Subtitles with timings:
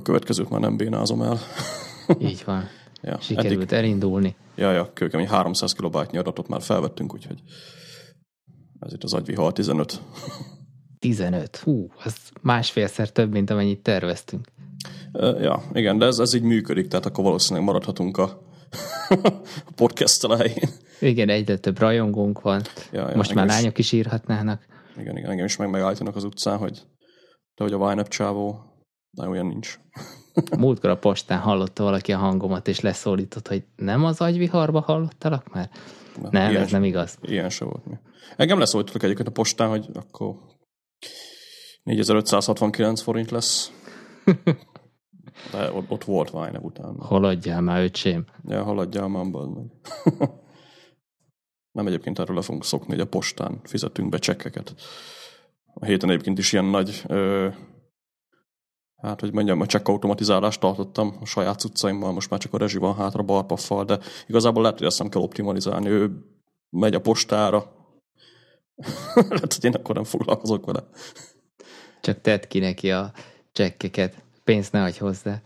[0.00, 1.38] a következőt már nem bénázom el.
[2.28, 2.64] Így van.
[3.02, 4.36] Ja, Sikerült eddig, elindulni.
[4.56, 7.42] ja, ja, kőkemény 300 kilobájtnyi adatot már felvettünk, úgyhogy
[8.80, 10.00] ez itt az agyvihar 15.
[10.98, 11.56] 15.
[11.56, 14.46] Hú, az másfélszer több, mint amennyit terveztünk.
[15.12, 18.42] Ja, igen, de ez, ez így működik, tehát akkor valószínűleg maradhatunk a,
[19.08, 19.30] a
[19.76, 20.68] podcast elején.
[21.00, 22.62] Igen, egyre több rajongónk van.
[22.92, 24.66] Ja, ja, Most már engem is- lányok is írhatnának.
[24.98, 26.82] Igen, igen, engem is meg megállítanak az utcán, hogy
[27.54, 28.69] te vagy a Wine csávó,
[29.10, 29.78] de olyan nincs.
[30.58, 35.70] Múltkor a postán hallotta valaki a hangomat, és leszólított, hogy nem az agyviharba hallottalak már?
[36.20, 37.18] Na, Nem, ilyen, ez nem igaz.
[37.22, 37.94] Ilyen se volt mi.
[38.36, 40.34] Engem leszólítottak egyébként a postán, hogy akkor
[41.82, 43.72] 4569 forint lesz.
[45.52, 47.04] De ott, ott volt Wine utána.
[47.04, 48.24] Haladjál már, öcsém.
[48.44, 49.70] Ja, haladjál már, meg.
[51.72, 54.74] Nem egyébként erről le fogunk szokni, hogy a postán fizetünk be csekkeket.
[55.74, 57.48] A héten egyébként is ilyen nagy, ö,
[59.02, 62.94] hát hogy mondjam, a csekkautomatizálást tartottam a saját cuccaimmal, most már csak a rezsi van
[62.94, 66.10] hátra barpaffal, de igazából lehet, hogy ezt nem kell optimalizálni, ő
[66.70, 67.78] megy a postára.
[69.14, 70.84] lehet, hogy én akkor nem foglalkozok vele.
[72.00, 73.12] Csak tedd ki neki a
[73.52, 74.22] csekkeket.
[74.44, 75.40] Pénzt ne adj hozzá.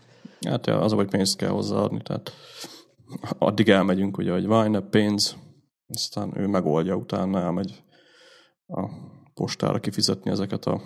[0.47, 2.31] Hát ja, az, hogy pénzt kell hozzáadni, tehát
[3.37, 5.35] addig elmegyünk, ugye, hogy Vine, pénz,
[5.87, 7.83] aztán ő megoldja, utána elmegy
[8.67, 8.89] a
[9.33, 10.81] postára kifizetni ezeket a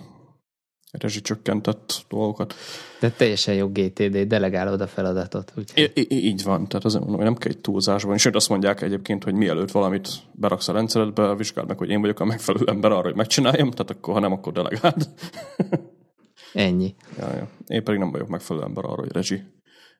[0.98, 2.54] rezsicsökkentett dolgokat.
[3.00, 5.52] De teljesen jó GTD, delegálod a feladatot.
[5.56, 8.18] Úgyhogy I- I- így van, tehát azért mondom, hogy nem kell egy túlzásban.
[8.18, 12.20] Sőt, azt mondják egyébként, hogy mielőtt valamit beraksz a rendszeredbe, vizsgáld meg, hogy én vagyok
[12.20, 15.08] a megfelelő ember arra, hogy megcsináljam, tehát akkor, ha nem, akkor delegáld.
[16.52, 16.94] ennyi.
[17.18, 17.48] Ja, ja.
[17.66, 19.42] Én pedig nem vagyok megfelelő ember arra, hogy rezsi,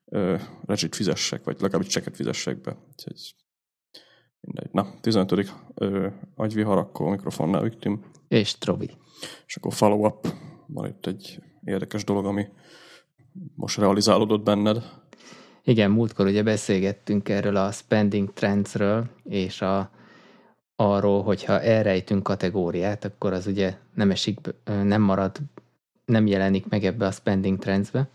[0.04, 2.76] ö, rezsit fizessek, vagy legalábbis cseket fizessek be.
[2.90, 3.34] Úgyhogy
[4.40, 4.68] mindegy.
[4.72, 5.52] Na, 15.
[5.74, 8.90] Ö, agyvihar, akkor mikrofonnál victim, És Trobi.
[9.46, 10.26] és akkor follow-up.
[10.72, 12.46] Van itt egy érdekes dolog, ami
[13.54, 14.82] most realizálódott benned.
[15.64, 19.90] Igen, múltkor ugye beszélgettünk erről a spending trendsről, és a,
[20.76, 25.36] arról, hogyha elrejtünk kategóriát, akkor az ugye nem esik, nem marad,
[26.04, 28.08] nem jelenik meg ebbe a spending trendsbe.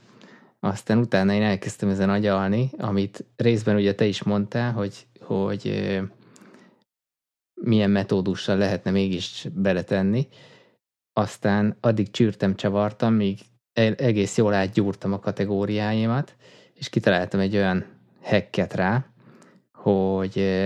[0.59, 5.99] Aztán utána én elkezdtem ezen agyalni, amit részben ugye te is mondtál, hogy, hogy
[7.53, 10.27] milyen metódussal lehetne mégis beletenni.
[11.17, 13.39] Aztán addig csűrtem, csavartam, míg
[13.73, 16.35] egész jól átgyúrtam a kategóriáimat,
[16.73, 17.85] és kitaláltam egy olyan
[18.21, 19.05] hacket rá,
[19.73, 20.65] hogy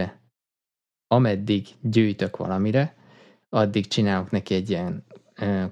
[1.08, 2.96] ameddig gyűjtök valamire,
[3.50, 5.06] addig csinálok neki egy ilyen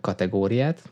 [0.01, 0.89] kategóriát,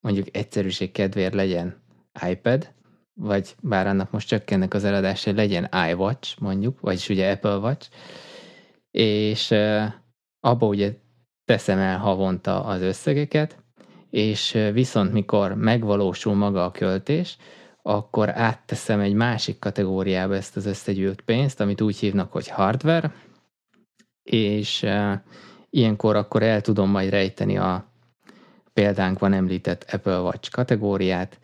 [0.00, 1.82] mondjuk egyszerűség kedvéért legyen
[2.28, 2.72] iPad,
[3.14, 7.90] vagy bár annak most csökkennek az eladásai, legyen iWatch mondjuk, vagyis ugye Apple Watch,
[8.90, 9.50] és
[10.40, 11.02] abba ugye
[11.44, 13.62] teszem el havonta az összegeket,
[14.10, 17.36] és viszont mikor megvalósul maga a költés,
[17.82, 23.12] akkor átteszem egy másik kategóriába ezt az összegyűlt pénzt, amit úgy hívnak, hogy hardware,
[24.22, 24.86] és
[25.70, 27.92] ilyenkor akkor el tudom majd rejteni a
[28.72, 31.38] példánkban említett Apple Watch kategóriát,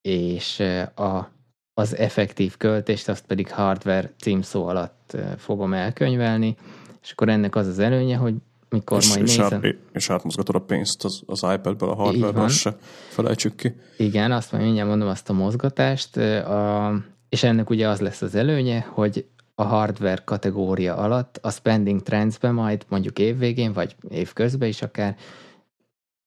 [0.00, 0.60] és
[0.94, 1.30] a,
[1.74, 6.56] az effektív költést azt pedig hardware címszó alatt fogom elkönyvelni,
[7.02, 8.34] és akkor ennek az az előnye, hogy
[8.70, 9.60] mikor és, majd és, nézem...
[9.64, 12.76] át, és átmozgatod a pénzt az, az iPad-ből a azt se
[13.08, 13.74] felejtsük ki.
[13.96, 16.92] Igen, azt majd mindjárt mondom azt a mozgatást, a,
[17.28, 22.50] és ennek ugye az lesz az előnye, hogy a hardware kategória alatt a spending trendsbe
[22.50, 25.16] majd mondjuk évvégén, vagy év közben is akár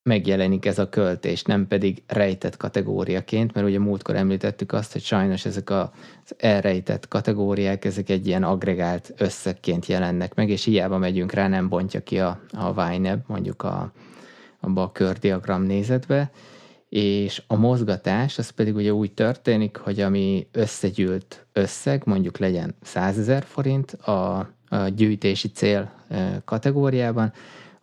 [0.04, 5.46] megjelenik ez a költés, nem pedig rejtett kategóriaként, mert ugye múltkor említettük azt, hogy sajnos
[5.46, 5.90] ezek az
[6.38, 12.04] elrejtett kategóriák, ezek egy ilyen agregált összegként jelennek meg, és hiába megyünk rá, nem bontja
[12.04, 13.92] ki a, a YNAB, mondjuk a,
[14.60, 16.32] abba a kördiagram nézetbe,
[16.90, 23.18] és a mozgatás az pedig ugye úgy történik, hogy ami összegyűlt összeg, mondjuk legyen 100
[23.18, 24.38] ezer forint a,
[24.70, 25.92] a gyűjtési cél
[26.46, 27.34] kategóriában,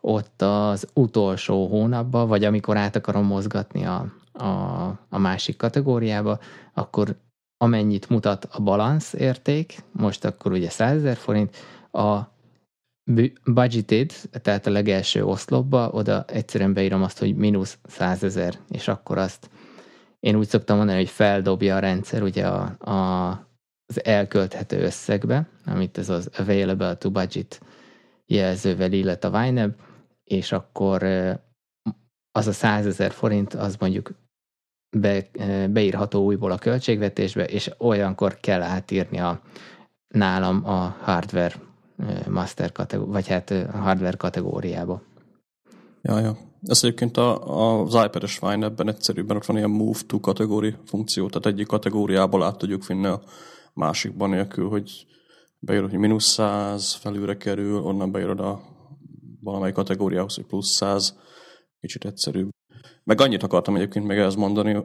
[0.00, 6.39] ott az utolsó hónapban, vagy amikor át akarom mozgatni a, a, a másik kategóriába,
[6.74, 7.16] akkor
[7.56, 11.56] amennyit mutat a balansz érték, most akkor ugye 100 ezer forint,
[11.92, 12.36] a
[13.45, 14.12] budgeted,
[14.42, 19.50] tehát a legelső oszlopba, oda egyszerűen beírom azt, hogy mínusz 100 ezer, és akkor azt
[20.21, 23.28] én úgy szoktam mondani, hogy feldobja a rendszer ugye a, a,
[23.86, 27.60] az elkölthető összegbe, amit ez az available to budget
[28.27, 29.74] jelzővel illet a YNAB,
[30.28, 31.03] és akkor
[32.33, 34.13] az a 100 ezer forint, az mondjuk
[34.97, 35.28] be,
[35.71, 39.41] beírható újból a költségvetésbe, és olyankor kell átírni a,
[40.09, 41.54] nálam a hardware
[42.28, 45.03] master kategóriába, vagy hát a hardware kategóriába.
[46.03, 46.36] Ja, ja.
[46.63, 51.47] Ez egyébként a, az iPad-es ebben egyszerűbben ott van ilyen move to kategóri funkció, tehát
[51.47, 53.22] egyik kategóriából át tudjuk vinni a
[53.74, 55.07] másikban nélkül, hogy
[55.59, 58.60] beírod, hogy mínusz 100 felülre kerül, onnan beírod a
[59.48, 61.18] valamely kategóriához, hogy plusz 100,
[61.80, 62.48] kicsit egyszerűbb.
[63.04, 64.84] Meg annyit akartam egyébként még ehhez mondani,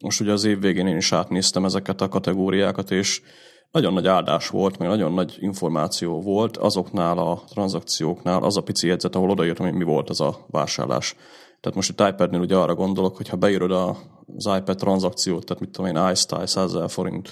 [0.00, 3.22] most ugye az év végén én is átnéztem ezeket a kategóriákat, és
[3.70, 8.86] nagyon nagy áldás volt, meg nagyon nagy információ volt azoknál a tranzakcióknál, az a pici
[8.86, 11.14] jegyzet, ahol odaírtam, hogy mi volt az a vásárlás.
[11.60, 15.70] Tehát most itt iPad-nél ugye arra gondolok, hogy ha beírod az iPad tranzakciót, tehát mit
[15.70, 17.30] tudom én, iStyle 100 000 forint,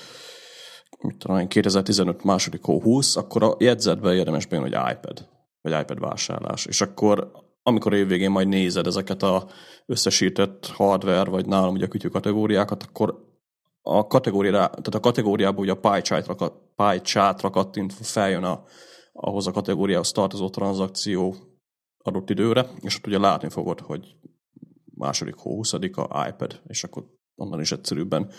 [1.00, 5.28] mit tudom én, 2015 második hó 20, akkor a jegyzetbe érdemes beírni, hogy iPad,
[5.64, 6.66] vagy iPad vásárlás.
[6.66, 7.30] És akkor
[7.62, 9.48] amikor évvégén majd nézed ezeket a
[9.86, 13.32] összesített hardware, vagy nálam ugye a kütyű kategóriákat, akkor
[13.82, 16.34] a kategóriára, tehát a kategóriából ugye a pie chart-ra,
[16.76, 17.00] pie
[18.00, 18.62] feljön a,
[19.12, 21.34] ahhoz a kategóriához tartozó tranzakció
[21.98, 24.16] adott időre, és ott ugye látni fogod, hogy
[24.94, 28.30] második hó 20 a iPad, és akkor onnan is egyszerűbben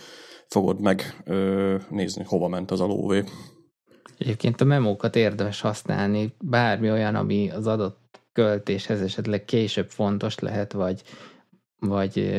[0.48, 3.24] fogod meg ö, nézni, hova ment az a lóvé.
[4.18, 10.74] Egyébként a memókat érdemes használni, bármi olyan, ami az adott költéshez esetleg később fontos lehet,
[10.74, 11.02] vagy,
[11.80, 12.34] vagy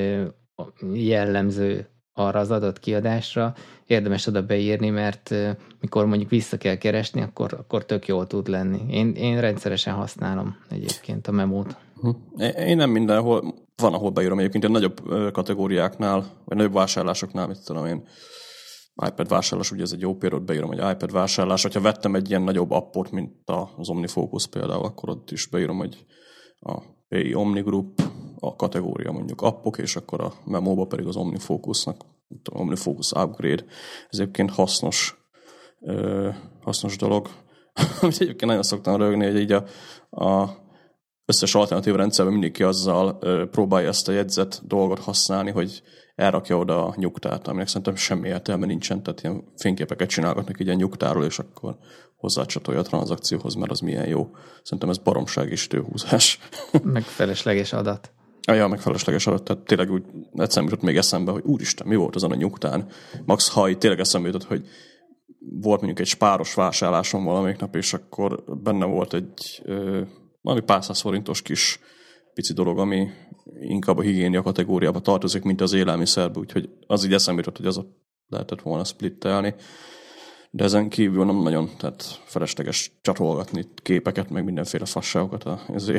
[0.93, 3.55] jellemző arra az adott kiadásra,
[3.87, 5.35] érdemes oda beírni, mert
[5.81, 8.81] mikor mondjuk vissza kell keresni, akkor, akkor tök jól tud lenni.
[8.91, 11.77] Én, én rendszeresen használom egyébként a memót.
[12.01, 12.41] Hm.
[12.57, 15.01] Én nem mindenhol, van, ahol beírom egyébként a nagyobb
[15.33, 18.07] kategóriáknál, vagy nagyobb vásárlásoknál, mit tudom én,
[19.05, 21.67] iPad vásárlás, ugye ez egy jó példa, beírom, hogy iPad vásárlás.
[21.73, 26.05] Ha vettem egy ilyen nagyobb appot, mint az OmniFocus például, akkor ott is beírom, hogy
[26.61, 28.01] a PI Omni Group,
[28.39, 32.05] a kategória mondjuk appok, és akkor a memóba pedig az OmniFocusnak,
[32.53, 33.65] OmniFocus Upgrade.
[34.11, 35.27] Ez egyébként hasznos,
[35.81, 36.29] ö,
[36.61, 37.29] hasznos dolog.
[38.01, 39.65] Amit egyébként nagyon szoktam rögni, hogy így a,
[40.11, 40.65] a
[41.27, 43.19] összes alternatív rendszerben mindenki azzal
[43.51, 45.83] próbálja ezt a jegyzet dolgot használni, hogy
[46.15, 50.75] elrakja oda a nyugtát, aminek szerintem semmi értelme nincsen, tehát ilyen fényképeket csinálgatnak így a
[50.75, 51.77] nyugtáról, és akkor
[52.17, 54.31] hozzácsatolja a tranzakcióhoz, mert az milyen jó.
[54.63, 56.39] Szerintem ez baromság és tőhúzás.
[56.83, 58.11] Meg felesleges adat.
[58.49, 60.03] Ah, ja, meg felesleges adat, tehát tényleg úgy
[60.35, 62.87] egyszerűen jutott még eszembe, hogy úristen, mi volt azon a nyugtán.
[63.25, 64.69] Max, ha itt tényleg eszembe jutott, hogy
[65.39, 70.01] volt mondjuk egy spáros vásárlásom valamelyik nap, és akkor benne volt egy ö,
[70.47, 71.81] valami pár száz forintos kis
[72.35, 73.09] pici dolog, ami
[73.61, 77.79] inkább a higiénia kategóriába tartozik, mint az élelmiszerbe, úgyhogy az így eszembe jutott, hogy az
[77.79, 77.87] a
[78.29, 79.55] lehetett volna splittelni.
[80.51, 85.93] De ezen kívül nem nagyon, tehát felesleges csatolgatni képeket, meg mindenféle fasságokat a, az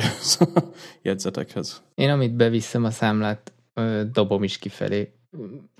[1.02, 1.84] jegyzetekhez.
[1.96, 3.54] Én amit beviszem a számlát,
[4.12, 5.14] dobom is kifelé,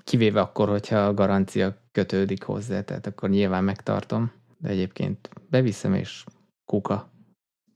[0.04, 6.24] kivéve akkor, hogyha a garancia kötődik hozzá, tehát akkor nyilván megtartom, de egyébként beviszem és
[6.64, 7.16] kuka.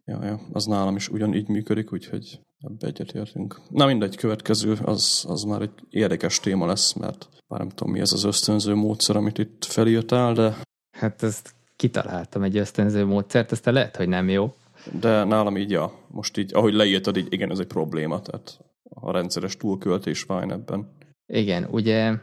[0.04, 3.60] Ja, ja, az nálam is ugyanígy működik, úgyhogy ebbe egyetértünk.
[3.70, 8.00] Na mindegy, következő, az, az már egy érdekes téma lesz, mert már nem tudom, mi
[8.00, 10.56] ez az ösztönző módszer, amit itt felírtál, de...
[10.90, 14.54] Hát ezt kitaláltam egy ösztönző módszert, aztán lehet, hogy nem jó.
[15.00, 19.10] De nálam így, ja, most így, ahogy leírtad, így igen, ez egy probléma, tehát a
[19.10, 20.90] rendszeres túlköltés van ebben.
[21.26, 22.14] Igen, ugye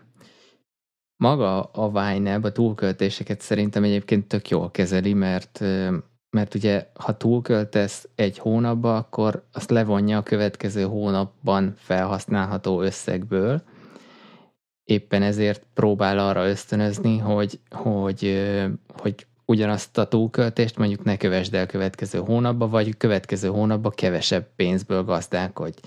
[1.15, 5.61] maga a Wineb a túlköltéseket szerintem egyébként tök jól kezeli, mert
[6.29, 13.61] mert ugye ha túlköltesz egy hónapba, akkor azt levonja a következő hónapban felhasználható összegből.
[14.83, 18.47] Éppen ezért próbál arra ösztönözni, hogy, hogy,
[18.97, 25.03] hogy ugyanazt a túlköltést mondjuk ne kövesd el következő hónapba, vagy következő hónapba kevesebb pénzből
[25.03, 25.79] gazdálkodj.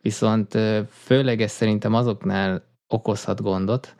[0.00, 0.58] Viszont
[0.90, 3.94] főleg ez szerintem azoknál okozhat gondot,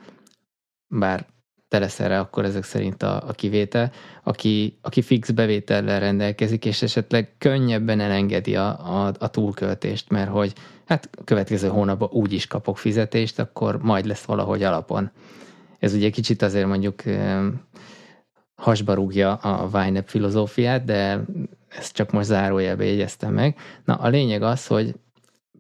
[0.87, 1.27] bár
[1.75, 6.83] te lesz erre akkor ezek szerint a, a kivétel, aki, aki fix bevétellel rendelkezik, és
[6.83, 8.69] esetleg könnyebben elengedi a,
[9.07, 10.53] a, a túlköltést, mert hogy
[10.85, 15.11] hát következő hónapban úgy is kapok fizetést, akkor majd lesz valahogy alapon.
[15.79, 17.03] Ez ugye kicsit azért mondjuk
[18.55, 21.25] hasba rúgja a Vine filozófiát, de
[21.69, 23.57] ezt csak most zárójelbe jegyeztem meg.
[23.85, 24.95] Na, a lényeg az, hogy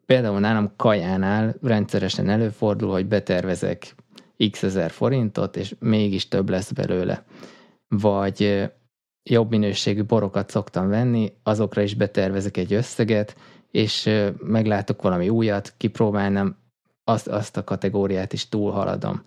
[0.07, 3.95] például nálam kajánál rendszeresen előfordul, hogy betervezek
[4.51, 7.25] x ezer forintot, és mégis több lesz belőle.
[7.89, 8.71] Vagy
[9.31, 13.37] jobb minőségű borokat szoktam venni, azokra is betervezek egy összeget,
[13.71, 16.57] és meglátok valami újat, kipróbálnám,
[17.05, 19.23] azt, azt a kategóriát is túlhaladom.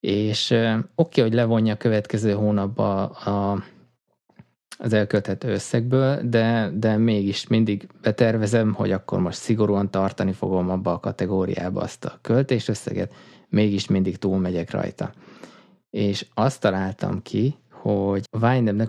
[0.00, 3.64] És oké, okay, hogy levonja a következő hónapba a,
[4.78, 10.92] az elkölthető összegből, de, de mégis mindig betervezem, hogy akkor most szigorúan tartani fogom abba
[10.92, 13.14] a kategóriába azt a költésösszeget,
[13.52, 15.12] mégis mindig túlmegyek rajta.
[15.90, 18.38] És azt találtam ki, hogy a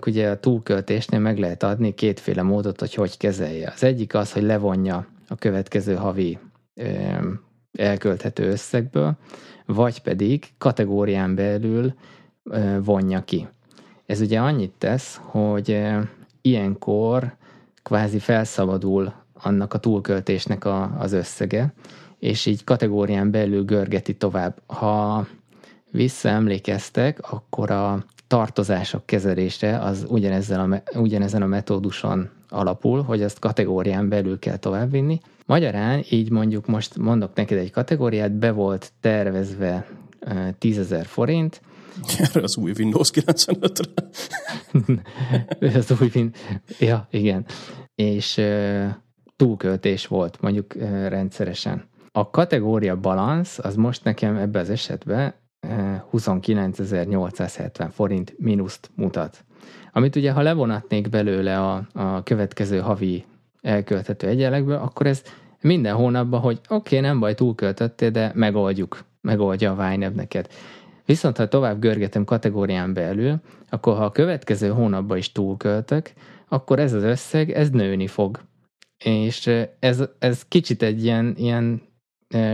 [0.06, 3.72] ugye a túlköltésnél meg lehet adni kétféle módot, hogy hogy kezelje.
[3.74, 6.38] Az egyik az, hogy levonja a következő havi
[7.72, 9.16] elkölthető összegből,
[9.66, 11.94] vagy pedig kategórián belül
[12.80, 13.48] vonja ki.
[14.06, 15.82] Ez ugye annyit tesz, hogy
[16.40, 17.36] ilyenkor
[17.82, 21.72] kvázi felszabadul annak a túlköltésnek a, az összege,
[22.24, 24.62] és így kategórián belül görgeti tovább.
[24.66, 25.26] Ha
[25.90, 34.08] visszaemlékeztek, akkor a tartozások kezelése az ugyanezzel a, ugyanezen a metóduson alapul, hogy ezt kategórián
[34.08, 35.20] belül kell továbbvinni.
[35.46, 39.86] Magyarán így mondjuk most mondok neked egy kategóriát, be volt tervezve
[40.58, 41.60] 10 ezer forint.
[42.18, 43.90] Erre az új Windows 95-re.
[45.78, 46.40] az új Windows,
[46.78, 47.44] ja, igen.
[47.94, 48.40] És
[49.36, 50.74] túlköltés volt, mondjuk
[51.08, 51.92] rendszeresen.
[52.16, 55.34] A kategória balans az most nekem ebben az esetben
[56.12, 59.44] 29.870 forint mínuszt mutat.
[59.92, 63.24] Amit ugye, ha levonatnék belőle a, a következő havi
[63.60, 65.22] elkölthető egyenlegből, akkor ez
[65.60, 70.48] minden hónapban, hogy oké, okay, nem baj, túlköltöttél, de megoldjuk, megoldja a Vájnebb neked.
[71.04, 73.40] Viszont ha tovább görgetem kategórián belül,
[73.70, 76.12] akkor ha a következő hónapban is túlköltök,
[76.48, 78.40] akkor ez az összeg, ez nőni fog.
[79.04, 81.92] És ez, ez kicsit egy ilyen, ilyen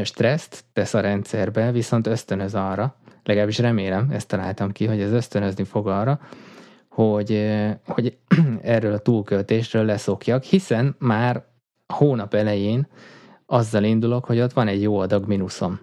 [0.03, 5.65] stresszt tesz a rendszerbe, viszont ösztönöz arra, legalábbis remélem, ezt találtam ki, hogy ez ösztönözni
[5.65, 6.21] fog arra,
[6.89, 8.17] hogy, hogy
[8.63, 11.45] erről a túlköltésről leszokjak, hiszen már
[11.87, 12.87] hónap elején
[13.47, 15.81] azzal indulok, hogy ott van egy jó adag mínuszom.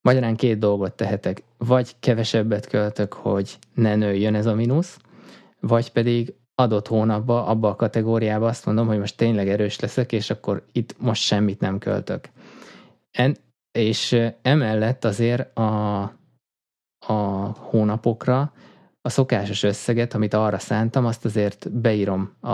[0.00, 1.42] Magyarán két dolgot tehetek.
[1.58, 4.98] Vagy kevesebbet költök, hogy ne nőjön ez a mínusz,
[5.60, 10.30] vagy pedig adott hónapban, abba a kategóriába azt mondom, hogy most tényleg erős leszek, és
[10.30, 12.28] akkor itt most semmit nem költök.
[13.10, 13.36] En,
[13.72, 16.02] és emellett azért a,
[17.06, 17.12] a
[17.58, 18.52] hónapokra
[19.02, 22.50] a szokásos összeget, amit arra szántam, azt azért beírom a,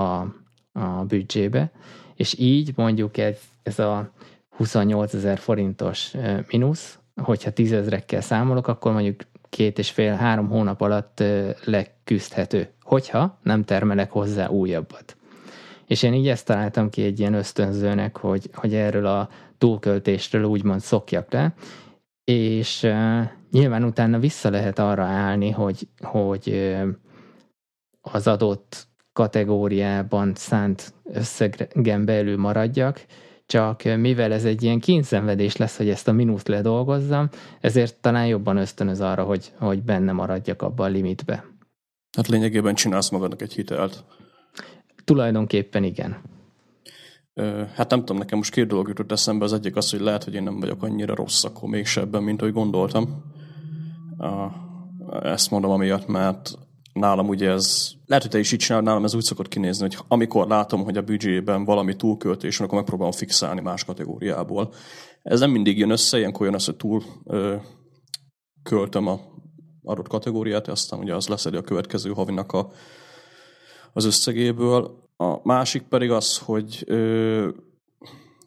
[0.73, 1.71] a büdzsébe,
[2.15, 4.11] és így mondjuk ez, ez a
[4.57, 6.15] 28 ezer forintos
[6.51, 11.23] mínusz, hogyha tízezrekkel számolok, akkor mondjuk két és fél, három hónap alatt
[11.65, 15.17] leküzdhető, hogyha nem termelek hozzá újabbat.
[15.87, 20.81] És én így ezt találtam ki egy ilyen ösztönzőnek, hogy, hogy erről a túlköltésről úgymond
[20.81, 21.55] szokjak le,
[22.25, 26.89] és uh, nyilván utána vissza lehet arra állni, hogy, hogy uh,
[28.01, 33.05] az adott kategóriában szánt összegen belül maradjak,
[33.47, 37.29] csak mivel ez egy ilyen kínszenvedés lesz, hogy ezt a minuszt ledolgozzam,
[37.61, 41.45] ezért talán jobban ösztönöz arra, hogy, hogy benne maradjak abba a limitbe.
[42.17, 44.05] Hát lényegében csinálsz magadnak egy hitelt.
[45.05, 46.17] Tulajdonképpen igen.
[47.75, 49.45] Hát nem tudom, nekem most két dolog jutott eszembe.
[49.45, 52.41] Az egyik az, hogy lehet, hogy én nem vagyok annyira rossz akkor mégse ebben, mint
[52.41, 53.25] ahogy gondoltam.
[55.23, 56.59] Ezt mondom amiatt, mert
[56.93, 59.97] nálam ugye ez, lehet, hogy te is így csinálod, nálam ez úgy szokott kinézni, hogy
[60.09, 64.73] amikor látom, hogy a büdzsében valami túlköltés, akkor megpróbálom fixálni más kategóriából.
[65.23, 67.57] Ez nem mindig jön össze, ilyenkor jön össze, hogy túl ö,
[68.63, 69.21] költöm a
[69.83, 72.71] adott kategóriát, aztán ugye az leszedi a következő havinak a,
[73.93, 75.06] az összegéből.
[75.17, 77.49] A másik pedig az, hogy ö,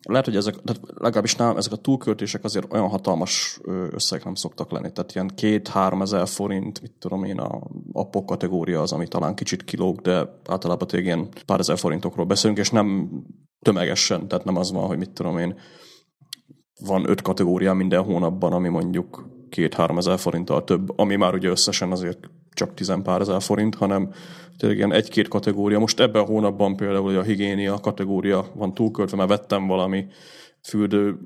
[0.10, 3.60] lehet, hogy ezek, tehát legalábbis nálam ezek a túlköltések azért olyan hatalmas
[3.92, 4.92] összegek nem szoktak lenni.
[4.92, 7.62] Tehát ilyen két-három ezer forint, mit tudom én, a
[7.92, 12.60] appok kategória az, ami talán kicsit kilóg, de általában tényleg ilyen pár ezer forintokról beszélünk,
[12.60, 13.10] és nem
[13.60, 15.58] tömegesen, tehát nem az van, hogy mit tudom én,
[16.86, 21.92] van öt kategória minden hónapban, ami mondjuk két-három ezer forinttal több, ami már ugye összesen
[21.92, 24.14] azért csak tizenpár ezer forint, hanem
[24.58, 25.80] tényleg ilyen egy-két kategória.
[25.80, 30.08] Most ebben a hónapban például a higiénia kategória van túlköltve, mert vettem valami
[30.62, 31.18] fürdő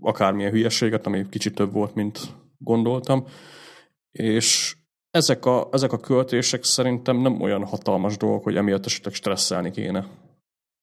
[0.00, 2.20] akármilyen hülyeséget, ami kicsit több volt, mint
[2.58, 3.24] gondoltam.
[4.12, 4.76] És
[5.10, 10.06] ezek a, ezek a költések szerintem nem olyan hatalmas dolgok, hogy emiatt esetleg stresszelni kéne.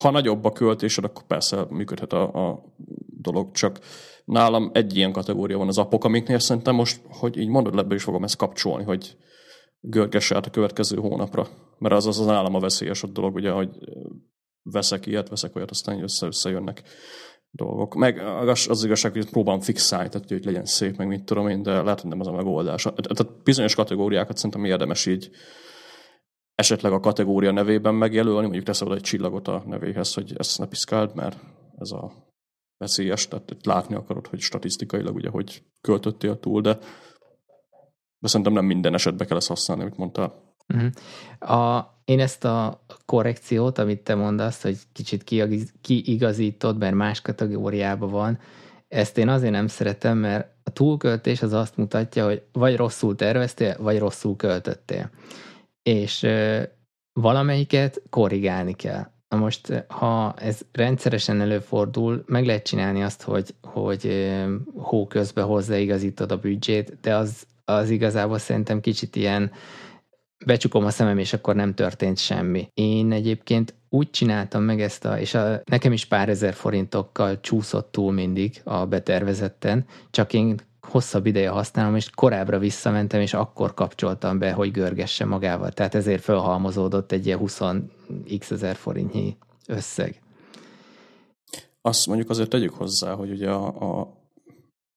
[0.04, 2.64] Ha nagyobb a költésed, akkor persze működhet a, a
[3.22, 3.80] dolog, csak
[4.26, 8.04] nálam egy ilyen kategória van az apok, amiknél szerintem most, hogy így mondod, lebbe is
[8.04, 9.18] fogom ezt kapcsolni, hogy
[9.80, 11.48] görgesse át a következő hónapra.
[11.78, 13.70] Mert az az, az állam a veszélyes dolog, ugye, hogy
[14.64, 16.84] veszek ilyet, veszek olyat, aztán össze jönnek
[17.52, 17.96] dolgok.
[17.96, 21.62] Meg az, az igazság, hogy próbálom fixálni, tehát hogy legyen szép, meg mit tudom én,
[21.62, 22.84] de lehet, hogy nem az a megoldás.
[22.84, 25.30] Tehát bizonyos kategóriákat szerintem érdemes így
[26.56, 31.16] esetleg a kategória nevében megjelölni, mondjuk teszel egy csillagot a nevéhez, hogy ezt ne piszkáld,
[31.16, 31.38] mert
[31.78, 32.12] ez a
[32.80, 36.78] veszélyes, tehát látni akarod, hogy statisztikailag ugye, hogy költöttél túl, de
[38.20, 40.34] de szerintem nem minden esetben kell ezt használni, amit mondtál.
[40.74, 41.60] Uh-huh.
[41.60, 45.24] A, én ezt a korrekciót, amit te mondasz, hogy kicsit
[45.82, 48.40] kiigazítod, mert más kategóriában van,
[48.88, 53.76] ezt én azért nem szeretem, mert a túlköltés az azt mutatja, hogy vagy rosszul terveztél,
[53.80, 55.10] vagy rosszul költöttél.
[55.84, 56.62] És ö,
[57.14, 59.08] valamelyiket korrigálni kell.
[59.30, 64.32] Na most, ha ez rendszeresen előfordul, meg lehet csinálni azt, hogy, hogy
[64.76, 69.52] hó közben hozzáigazítod a büdzsét, de az, az igazából szerintem kicsit ilyen
[70.46, 72.70] becsukom a szemem, és akkor nem történt semmi.
[72.74, 77.92] Én egyébként úgy csináltam meg ezt a, és a, nekem is pár ezer forintokkal csúszott
[77.92, 84.40] túl mindig a betervezetten, csak én hosszabb ideje használom, és korábbra visszamentem, és akkor kapcsoltam
[84.40, 85.72] be, hogy görgesse magával.
[85.72, 90.22] Tehát ezért felhalmozódott egy ilyen 20x ezer forintnyi összeg.
[91.82, 94.18] Azt mondjuk azért tegyük hozzá, hogy ugye a, a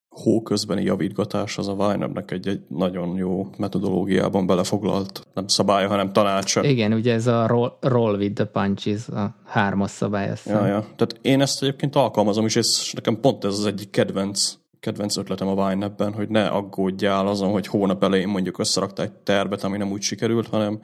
[0.08, 6.12] hó közbeni javítgatás az a Weinernek egy, egy nagyon jó metodológiában belefoglalt, nem szabálya, hanem
[6.12, 6.64] tanácsa.
[6.64, 10.32] Igen, ugye ez a roll, roll with the punches, a hármas szabály.
[10.44, 10.80] Ja, ja.
[10.80, 15.66] Tehát én ezt egyébként alkalmazom és nekem pont ez az egyik kedvenc kedvenc ötletem a
[15.66, 20.02] Wine hogy ne aggódjál azon, hogy hónap elején mondjuk összeraktál egy tervet, ami nem úgy
[20.02, 20.80] sikerült, hanem,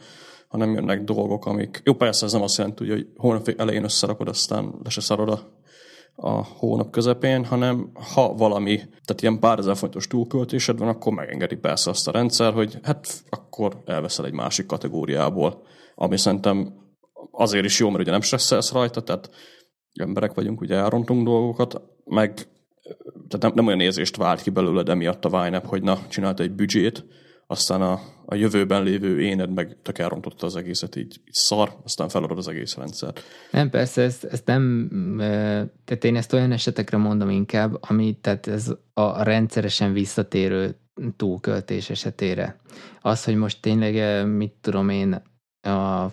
[0.49, 1.81] hanem jönnek dolgok, amik...
[1.85, 5.40] Jó, persze ez nem azt jelenti, hogy hónap elején összerakod, aztán le se szarod a,
[6.14, 11.57] a hónap közepén, hanem ha valami, tehát ilyen pár ezer fontos túlköltésed van, akkor megengedi
[11.57, 15.62] persze azt a rendszer, hogy hát akkor elveszel egy másik kategóriából,
[15.95, 16.75] ami szerintem
[17.31, 19.31] azért is jó, mert ugye nem stresszelsz rajta, tehát
[20.00, 22.47] emberek vagyunk, ugye elrontunk dolgokat, meg
[23.28, 26.52] tehát nem, nem olyan érzést vált ki belőled emiatt a Vine hogy na, csinált egy
[26.52, 27.04] büdzsét,
[27.50, 32.08] aztán a, a jövőben lévő éned meg tök elrontotta az egészet, így, így szar, aztán
[32.08, 33.23] feladod az egész rendszert.
[33.50, 34.88] Nem, persze, ezt, ezt nem,
[35.85, 40.76] tehát én ezt olyan esetekre mondom inkább, ami, tehát ez a rendszeresen visszatérő
[41.16, 42.61] túlköltés esetére.
[43.00, 45.23] Az, hogy most tényleg, mit tudom én,
[45.61, 46.06] a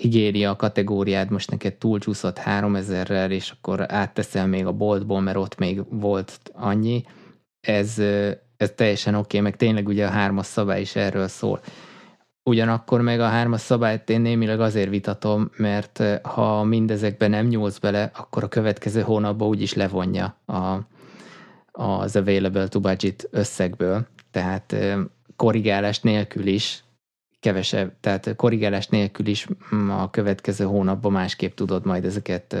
[0.00, 5.82] higiénia kategóriád most neked túlcsúszott 3000-rel, és akkor átteszel még a boltból, mert ott még
[5.90, 7.04] volt annyi,
[7.60, 7.98] ez,
[8.56, 11.60] ez teljesen oké, okay, meg tényleg ugye a hármas szabály is erről szól.
[12.42, 18.10] Ugyanakkor meg a hármas szabályt én némileg azért vitatom, mert ha mindezekben nem nyúlsz bele,
[18.14, 20.78] akkor a következő hónapban úgyis levonja a,
[21.72, 24.06] az available to budget összegből.
[24.30, 24.76] Tehát
[25.36, 26.84] korrigálás nélkül is
[27.40, 32.52] kevesebb, tehát korrigálás nélkül is mm, a következő hónapban másképp tudod majd ezeket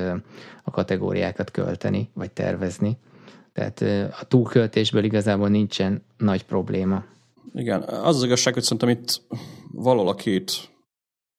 [0.64, 2.98] a kategóriákat költeni, vagy tervezni.
[3.52, 3.80] Tehát
[4.20, 7.04] a túlköltésből igazából nincsen nagy probléma.
[7.54, 9.22] Igen, az az igazság, hogy szerintem itt
[9.72, 10.70] valahol a két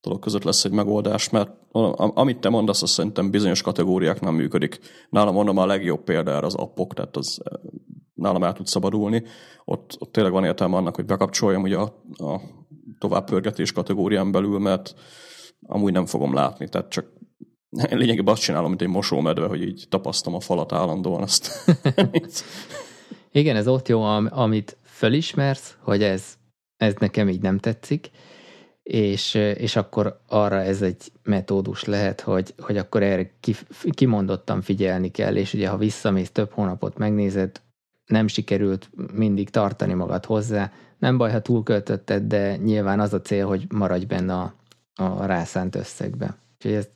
[0.01, 1.51] dolog között lesz egy megoldás, mert
[1.97, 4.79] amit te mondasz, az szerintem bizonyos kategóriák nem működik.
[5.09, 7.41] Nálam mondom a legjobb példa erre az appok, tehát az
[8.13, 9.23] nálam el tud szabadulni.
[9.65, 12.41] Ott, ott tényleg van értelme annak, hogy bekapcsoljam ugye a, a
[13.01, 14.95] továbbpörgetés kategórián belül, mert
[15.67, 17.05] amúgy nem fogom látni, tehát csak
[17.69, 21.49] lényegében azt csinálom, mint egy mosómedve, hogy így tapasztom a falat állandóan azt.
[23.31, 26.37] Igen, ez ott jó, amit fölismersz, hogy ez,
[26.77, 28.09] ez nekem így nem tetszik,
[28.83, 33.33] és, és akkor arra ez egy metódus lehet, hogy, hogy akkor erre
[33.91, 37.61] kimondottan figyelni kell, és ugye ha visszamész több hónapot megnézed,
[38.05, 43.47] nem sikerült mindig tartani magad hozzá, nem baj, ha túlköltötted, de nyilván az a cél,
[43.47, 44.53] hogy maradj benne a,
[44.95, 46.37] a rászánt összegbe.
[46.55, 46.87] Úgyhogy ez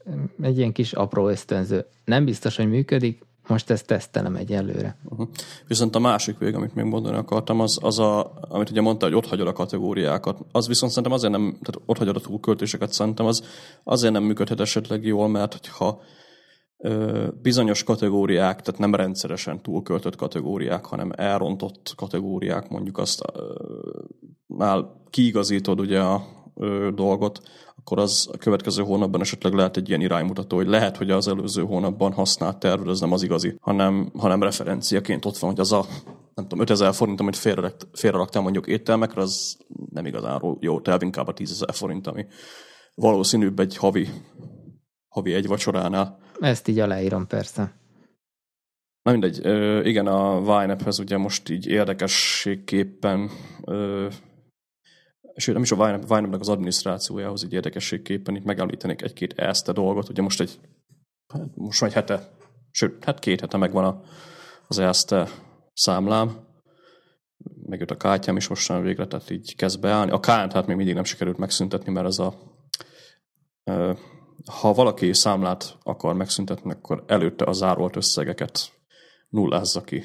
[0.42, 1.86] egy ilyen kis apró ösztönző.
[2.04, 4.98] Nem biztos, hogy működik, most ezt tesztelem egyelőre.
[5.04, 5.28] Uh-huh.
[5.68, 9.16] Viszont a másik vég, amit még mondani akartam, az, az a, amit ugye mondta, hogy
[9.16, 13.26] ott hagyod a kategóriákat, az viszont szerintem azért nem, tehát ott hagyod a túlköltéseket, szerintem
[13.26, 13.44] az
[13.84, 15.90] azért nem működhet esetleg jól, mert ö,
[17.42, 23.22] bizonyos kategóriák, tehát nem rendszeresen túlköltött kategóriák, hanem elrontott kategóriák, mondjuk azt
[24.46, 26.24] nál kiigazítod ugye a
[26.94, 27.42] dolgot,
[27.76, 31.64] akkor az a következő hónapban esetleg lehet egy ilyen iránymutató, hogy lehet, hogy az előző
[31.64, 35.86] hónapban használt terved az nem az igazi, hanem, hanem referenciaként ott van, hogy az a
[36.34, 39.58] nem tudom, 5000 forint, amit félre, félre mondjuk ételmekre, az
[39.90, 42.26] nem igazán jó terv, inkább a 10 forint, ami
[42.96, 44.10] valószínűbb egy havi,
[45.08, 46.18] havi egy vacsoránál.
[46.40, 47.74] Ezt így aláírom, persze.
[49.02, 49.38] Na mindegy,
[49.88, 53.30] igen, a Vine ugye most így érdekességképpen
[55.36, 60.10] sőt, nem is a Vinep, az adminisztrációjához így érdekességképpen itt megemlítenék egy-két ezt dolgot.
[60.10, 60.60] Ugye most egy,
[61.34, 62.30] hát most egy hete,
[62.72, 64.02] sőt, hát két hete megvan a,
[64.68, 65.28] az ESZTE
[65.74, 66.40] számlám,
[67.66, 70.12] megjött a kártyám is mostan végre, tehát így kezd beállni.
[70.12, 72.34] A kánt hát még mindig nem sikerült megszüntetni, mert ez a
[74.62, 78.72] ha valaki számlát akar megszüntetni, akkor előtte a zárolt összegeket
[79.30, 79.96] nullázza ki.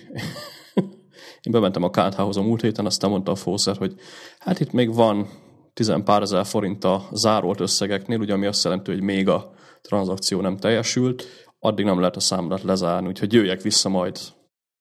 [1.43, 3.95] Én bementem a KNH-hoz a múlt héten, aztán mondta a fószer, hogy
[4.39, 5.29] hát itt még van
[5.73, 10.41] tizen pár ezer forint a zárolt összegeknél, ugye ami azt jelenti, hogy még a tranzakció
[10.41, 11.27] nem teljesült,
[11.59, 14.19] addig nem lehet a számlát lezárni, úgyhogy jöjjek vissza majd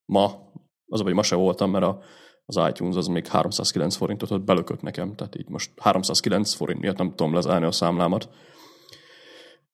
[0.06, 0.52] ma,
[0.86, 2.00] az, hogy ma se voltam, mert a,
[2.46, 6.98] az iTunes az még 309 forintot ott belökött nekem, tehát így most 309 forint miatt
[6.98, 8.30] nem tudom lezárni a számlámat.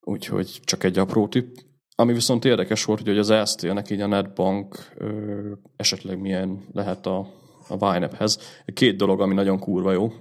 [0.07, 1.55] Úgyhogy csak egy apró tipp.
[1.95, 7.27] Ami viszont érdekes volt, hogy az EST-nek így a netbank ö, esetleg milyen lehet a,
[7.67, 8.39] a YNAB-hez.
[8.73, 10.11] Két dolog, ami nagyon kurva jó.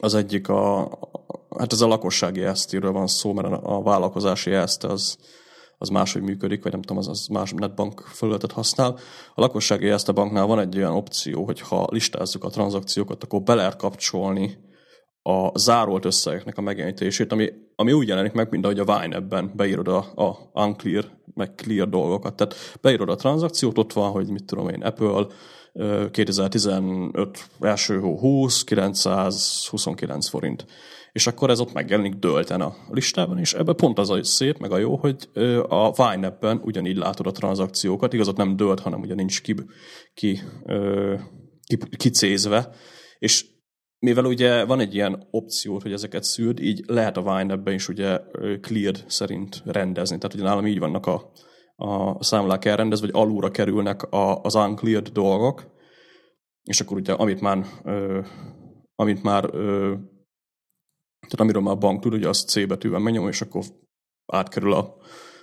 [0.00, 0.88] Az egyik a,
[1.58, 5.18] hát ez a lakossági EST-ről van szó, mert a, vállalkozási EST az,
[5.78, 8.98] az máshogy működik, vagy nem tudom, az, az más netbank felületet használ.
[9.34, 13.54] A lakossági EST banknál van egy olyan opció, hogy ha listázzuk a tranzakciókat, akkor be
[13.54, 14.58] lehet kapcsolni
[15.28, 19.88] a zárolt összegeknek a megjelenítését, ami, ami úgy jelenik meg, mint ahogy a Wine-ebben beírod
[19.88, 22.36] a, a unclear, meg clear dolgokat.
[22.36, 25.26] Tehát beírod a tranzakciót, ott van, hogy mit tudom én, Apple
[26.10, 30.66] 2015 első hó 20, 929 forint.
[31.12, 34.72] És akkor ez ott megjelenik dölten a listában, és ebben pont az a szép, meg
[34.72, 35.28] a jó, hogy
[35.68, 39.54] a Wine-ebben ugyanígy látod a tranzakciókat, igaz, ott nem dölt, hanem ugye nincs ki,
[40.14, 40.40] ki,
[41.66, 42.70] ki, kicézve,
[43.18, 43.56] és
[43.98, 48.20] mivel ugye van egy ilyen opció, hogy ezeket szűrd, így lehet a Wine is ugye
[48.60, 50.18] cleared szerint rendezni.
[50.18, 51.32] Tehát ugye nálam így vannak a,
[51.76, 55.76] a számlák elrendezve, vagy alulra kerülnek a, az uncleared dolgok,
[56.62, 58.20] és akkor ugye amit már, ö,
[58.94, 59.94] amit már ö,
[61.20, 63.64] tehát amiről már a bank tud, ugye azt C betűvel megnyom, és akkor
[64.26, 64.96] átkerül a,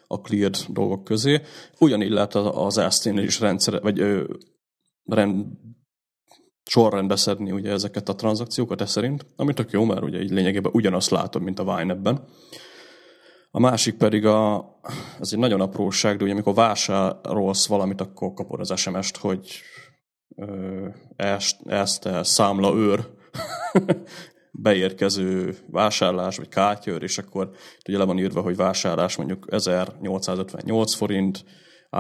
[0.08, 1.42] a cleared dolgok közé.
[1.80, 4.24] Ugyanígy lehet az EST-nél is rendszer, vagy ö,
[5.04, 5.46] rend,
[6.66, 10.72] sorrendbe szedni ugye ezeket a tranzakciókat ez szerint, ami tök jó, mert ugye így lényegében
[10.76, 12.24] ugyanazt látod, mint a Wine-ebben.
[13.52, 14.66] A másik pedig a,
[15.20, 19.62] ez egy nagyon apróság, de ugye amikor vásárolsz valamit, akkor kapod az SMS-t, hogy
[20.36, 23.08] ö, ezt, ezt számla őr
[24.52, 27.50] beérkező vásárlás, vagy kártyőr, és akkor
[27.88, 31.46] ugye le van írva, hogy vásárlás mondjuk 1858 forint,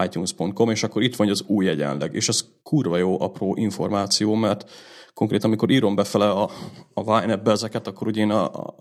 [0.03, 2.13] itunes.com, és akkor itt van az új egyenleg.
[2.13, 4.69] És ez kurva jó apró információ, mert
[5.13, 6.49] konkrétan, amikor írom befele a,
[6.93, 8.75] a Wine-be ezeket, akkor ugye én a, a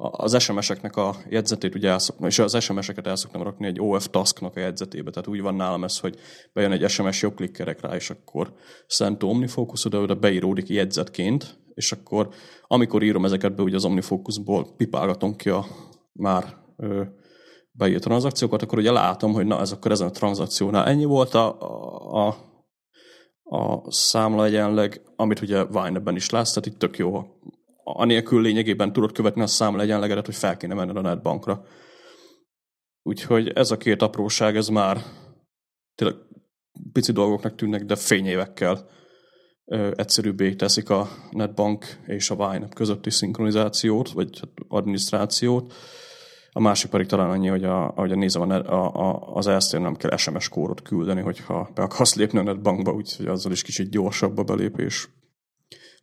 [0.00, 4.56] az SMS-eknek a jegyzetét ugye elszoktam, és az SMS-eket el szoktam rakni egy OF tasknak
[4.56, 6.18] a jegyzetébe, tehát úgy van nálam ez, hogy
[6.52, 8.52] bejön egy SMS, klikkerek rá, és akkor
[8.86, 12.28] Szent OmniFocus oda, oda beíródik jegyzetként, és akkor
[12.66, 15.66] amikor írom ezeket be, ugye az OmniFocusból pipálgatom ki a
[16.12, 17.02] már ö,
[17.78, 21.60] beírt tranzakciókat, akkor ugye látom, hogy na, ez akkor ezen a tranzakciónál ennyi volt a,
[22.26, 22.36] a,
[23.42, 27.22] a számla egyenleg, amit ugye Wine-ben is látsz, tehát itt tök jó.
[27.84, 31.64] Anélkül lényegében tudod követni a számla egyenlegedet, hogy fel kéne menned a netbankra.
[33.02, 35.02] Úgyhogy ez a két apróság, ez már
[35.94, 36.16] tényleg
[36.92, 38.88] pici dolgoknak tűnnek, de fényévekkel
[39.64, 45.74] ö, egyszerűbbé teszik a netbank és a Wine közötti szinkronizációt, vagy adminisztrációt.
[46.52, 48.54] A másik pedig talán annyi, hogy a, ahogy a nézem, a,
[49.08, 53.26] a, az elsztér nem kell SMS kódot küldeni, hogyha be akarsz lépni a netbankba, úgyhogy
[53.26, 55.08] azzal is kicsit gyorsabb a belépés.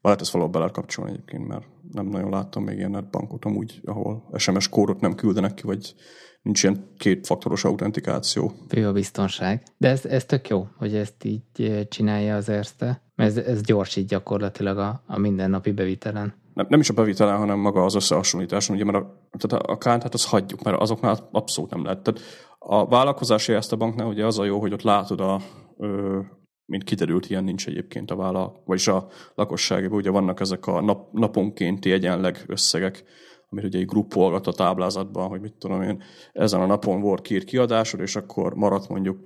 [0.01, 4.29] Lehet ezt valahol bele kapcsolni egyébként, mert nem nagyon láttam még ilyen netbankot amúgy, ahol
[4.38, 5.95] SMS kódot nem küldenek ki, vagy
[6.41, 8.53] nincs ilyen kétfaktoros autentikáció.
[8.67, 9.63] Fő a biztonság.
[9.77, 13.62] De ez, ez tök jó, hogy ezt így eh, csinálja az Erste, mert ez, ez
[13.62, 18.75] gyorsít gyakorlatilag a, a mindennapi bevitelen nem, nem is a bevitelen, hanem maga az összehasonlításon,
[18.75, 22.03] ugye, mert a, tehát a, a kánt, hát azt hagyjuk, mert azoknál abszolút nem lehet.
[22.03, 22.21] Tehát
[22.59, 25.41] a vállalkozási ezt a banknál ugye az a jó, hogy ott látod a,
[25.77, 26.19] ö,
[26.65, 31.11] mint kiderült, ilyen nincs egyébként a vállal, vagyis a lakosságban, ugye vannak ezek a nap,
[31.11, 33.03] naponkénti egyenleg összegek,
[33.49, 37.43] amit ugye egy gruppolgat a táblázatban, hogy mit tudom én, ezen a napon volt kír
[37.43, 39.17] kiadásod, és akkor maradt mondjuk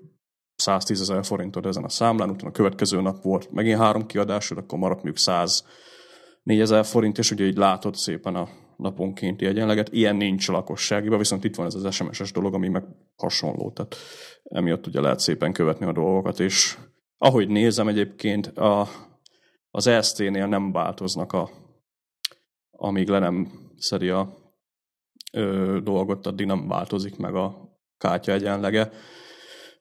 [0.55, 4.79] 110 ezer forintod ezen a számlán, utána a következő nap volt megint három kiadásod, akkor
[4.79, 5.63] maradt mondjuk 100
[6.43, 9.89] 4000 forint, és ugye így látod szépen a naponkénti egyenleget.
[9.91, 12.83] Ilyen nincs a lakosságiban, viszont itt van ez az SMS-es dolog, ami meg
[13.15, 13.71] hasonló.
[13.71, 13.95] Tehát
[14.43, 16.77] emiatt ugye lehet szépen követni a dolgokat, és
[17.17, 18.87] ahogy nézem egyébként, a,
[19.71, 21.49] az EST-nél nem változnak, a,
[22.71, 24.37] amíg le nem szedi a
[25.33, 28.91] ö, dolgot, addig nem változik meg a kártya egyenlege,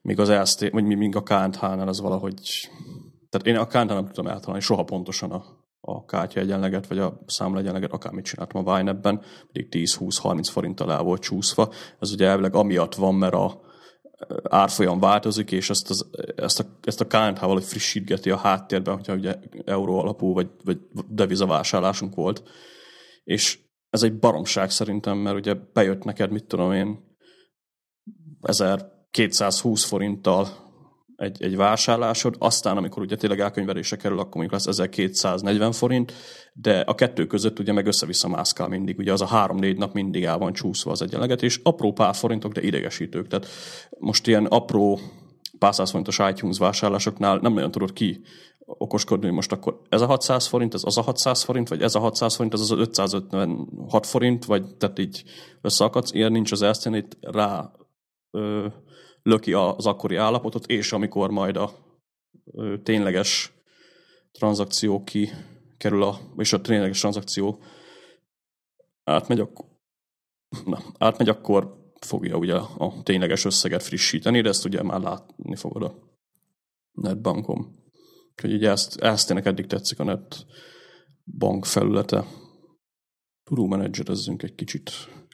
[0.01, 2.69] míg az EST, vagy míg a KNH-nál az valahogy
[3.29, 5.45] tehát én a KNH nem tudom eltalálni soha pontosan a
[5.89, 9.23] a kártya egyenleget, vagy a számla egyenleget, akármit csináltam a Wine-ebben,
[9.53, 11.73] pedig 10-20-30 forinttal el volt csúszva.
[12.01, 13.61] Ez ugye elvileg amiatt van, mert a
[14.43, 19.15] árfolyam változik, és ezt, az, ezt a, ezt a KNH valahogy frissítgeti a háttérben, hogyha
[19.15, 22.43] ugye euró alapú, vagy, vagy devizavásárlásunk volt.
[23.25, 23.59] És
[23.91, 27.17] ez egy baromság szerintem, mert ugye bejött neked, mit tudom én,
[28.41, 30.68] 1220 forinttal
[31.19, 36.13] egy, egy vásárlásod, aztán amikor ugye tényleg elkönyvelése kerül, akkor mondjuk lesz 1240 forint,
[36.53, 40.25] de a kettő között ugye meg össze-vissza mászkál mindig, ugye az a három-négy nap mindig
[40.25, 43.27] el van csúszva az egyenleget, és apró pár forintok, de idegesítők.
[43.27, 43.47] Tehát
[43.99, 44.99] most ilyen apró
[45.59, 48.21] pár száz forintos iTunes vásárlásoknál nem nagyon tudod ki
[48.59, 51.95] okoskodni, hogy most akkor ez a 600 forint, ez az a 600 forint, vagy ez
[51.95, 55.23] a 600 forint, ez az 556 forint, vagy tehát így
[55.61, 57.71] összeakadsz, ilyen nincs az elsztén, rá
[58.31, 58.67] ö,
[59.29, 61.73] löki az akkori állapotot, és amikor majd a
[62.83, 63.53] tényleges
[64.33, 65.31] tranzakció ki
[65.77, 67.63] kerül a, és a tényleges tranzakció
[69.05, 69.67] átmegy, akkor,
[70.65, 75.83] na, átmegy, akkor fogja ugye a tényleges összeget frissíteni, de ezt ugye már látni fogod
[75.83, 75.95] a
[76.93, 77.77] netbankom.
[78.31, 80.47] Úgyhogy így ezt, ezt tényleg eddig tetszik a net
[81.25, 82.25] bank felülete.
[83.45, 84.91] Tudó menedzserezzünk egy kicsit.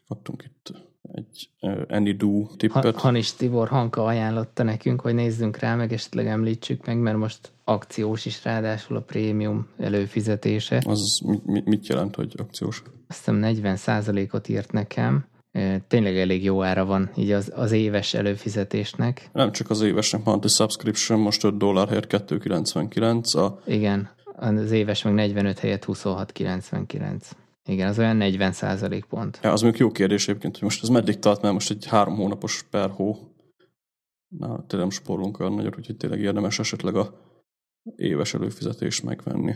[0.07, 2.97] Kaptunk itt egy uh, AnyDo tippet.
[2.97, 8.27] Hanis Tibor Hanka ajánlotta nekünk, hogy nézzünk rá, meg esetleg említsük meg, mert most akciós
[8.27, 10.83] is ráadásul a prémium előfizetése.
[10.87, 12.83] Az mit, mit jelent, hogy akciós?
[13.09, 15.27] Azt hiszem 40 ot írt nekem.
[15.88, 19.29] Tényleg elég jó ára van így az, az éves előfizetésnek.
[19.33, 23.37] Nem csak az évesnek, monthly subscription most 5 dollár helyett 2,99.
[23.37, 23.61] A...
[23.71, 27.21] Igen, az éves meg 45 helyett 26,99.
[27.68, 29.38] Igen, az olyan 40 százalék pont.
[29.42, 32.16] Ja, az még jó kérdés egyébként, hogy most ez meddig tart, mert most egy három
[32.16, 33.16] hónapos per hó.
[34.29, 37.14] Na, tényleg spórolunk olyan nagyot, úgyhogy tényleg érdemes esetleg a
[37.96, 39.55] éves előfizetést megvenni.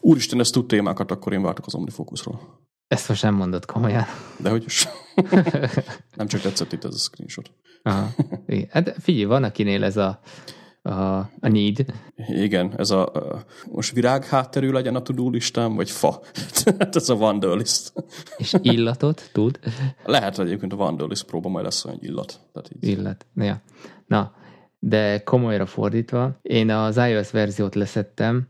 [0.00, 2.68] Úristen, ez tud témákat, akkor én váltok az OmniFocusról.
[2.86, 4.04] Ezt most nem mondod komolyan.
[4.38, 4.88] De hogy is.
[6.16, 7.52] nem csak tetszett itt ez a screenshot.
[7.82, 8.08] Aha.
[8.68, 10.20] Hát figyelj, van akinél ez a
[10.82, 11.84] a, a need.
[12.28, 16.20] Igen, ez a, a most virág hátterű legyen a tudó listám, vagy fa.
[16.78, 17.92] Hát ez a Wanderlist.
[18.36, 19.58] És illatot tud?
[20.04, 22.40] Lehet, hogy egyébként a Wanderlist próba majd lesz olyan illat.
[22.52, 22.88] Tehát így.
[22.88, 23.62] Illat, ja.
[24.06, 24.32] Na,
[24.78, 28.48] de komolyra fordítva, én az iOS verziót leszettem,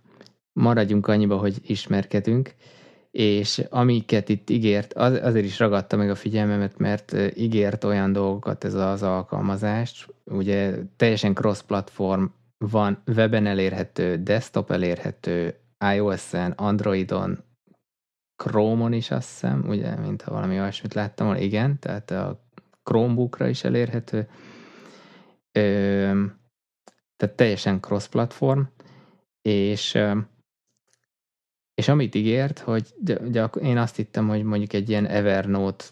[0.52, 2.54] maradjunk annyiba, hogy ismerkedünk,
[3.10, 8.64] és amiket itt ígért, az, azért is ragadta meg a figyelmemet, mert ígért olyan dolgokat
[8.64, 12.24] ez az alkalmazás, ugye teljesen cross-platform
[12.58, 15.54] van, weben elérhető, desktop elérhető,
[15.94, 17.38] iOS-en, Androidon,
[18.36, 22.44] Chrome-on is azt hiszem, ugye, mintha valami olyasmit láttam volna, igen, tehát a
[22.82, 24.28] Chromebookra is elérhető.
[25.52, 25.60] Ö,
[27.16, 28.60] tehát teljesen cross-platform,
[29.42, 29.98] és
[31.80, 35.84] és amit ígért, hogy ugye én azt hittem, hogy mondjuk egy ilyen Evernote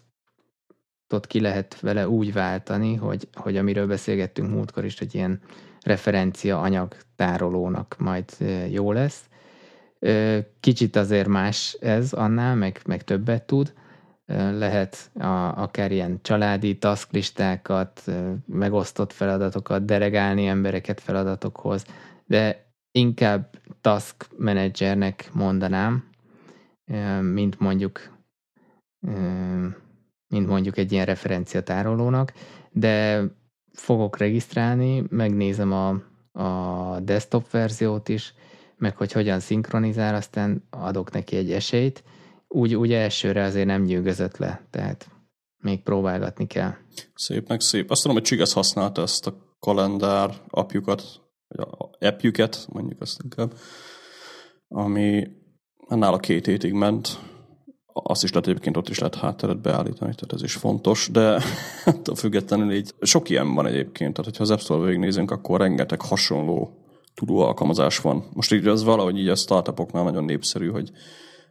[1.09, 5.41] ott ki lehet vele úgy váltani, hogy, hogy amiről beszélgettünk múltkor is, hogy ilyen
[5.81, 8.25] referencia anyag tárolónak majd
[8.69, 9.23] jó lesz.
[10.59, 13.73] Kicsit azért más ez annál, meg, meg többet tud.
[14.51, 18.03] Lehet a, akár ilyen családi tasklistákat,
[18.45, 21.85] megosztott feladatokat, delegálni embereket feladatokhoz,
[22.25, 26.09] de inkább task managernek mondanám,
[27.21, 28.17] mint mondjuk
[30.27, 32.33] mint mondjuk egy ilyen referenciatárolónak,
[32.71, 33.23] de
[33.73, 35.89] fogok regisztrálni, megnézem a,
[36.43, 38.33] a desktop verziót is,
[38.77, 42.03] meg hogy hogyan szinkronizál, aztán adok neki egy esélyt.
[42.47, 45.09] Úgy, úgy elsőre azért nem nyűgözött le, tehát
[45.57, 46.73] még próbálgatni kell.
[47.15, 47.91] Szépnek szép.
[47.91, 51.03] Azt tudom, hogy Csigesz használta ezt a kalendár apjukat,
[51.49, 53.53] vagy a appjüket, mondjuk azt inkább,
[54.67, 55.27] ami
[55.87, 57.19] nála két hétig ment,
[57.93, 61.41] azt is lehet egyébként ott is lehet hátteret beállítani, tehát ez is fontos, de
[61.85, 66.01] attól függetlenül így sok ilyen van egyébként, tehát hogyha az App Store végignézünk, akkor rengeteg
[66.01, 66.73] hasonló
[67.13, 68.23] tudó alkalmazás van.
[68.33, 70.91] Most így ez valahogy így a startupoknál nagyon népszerű, hogy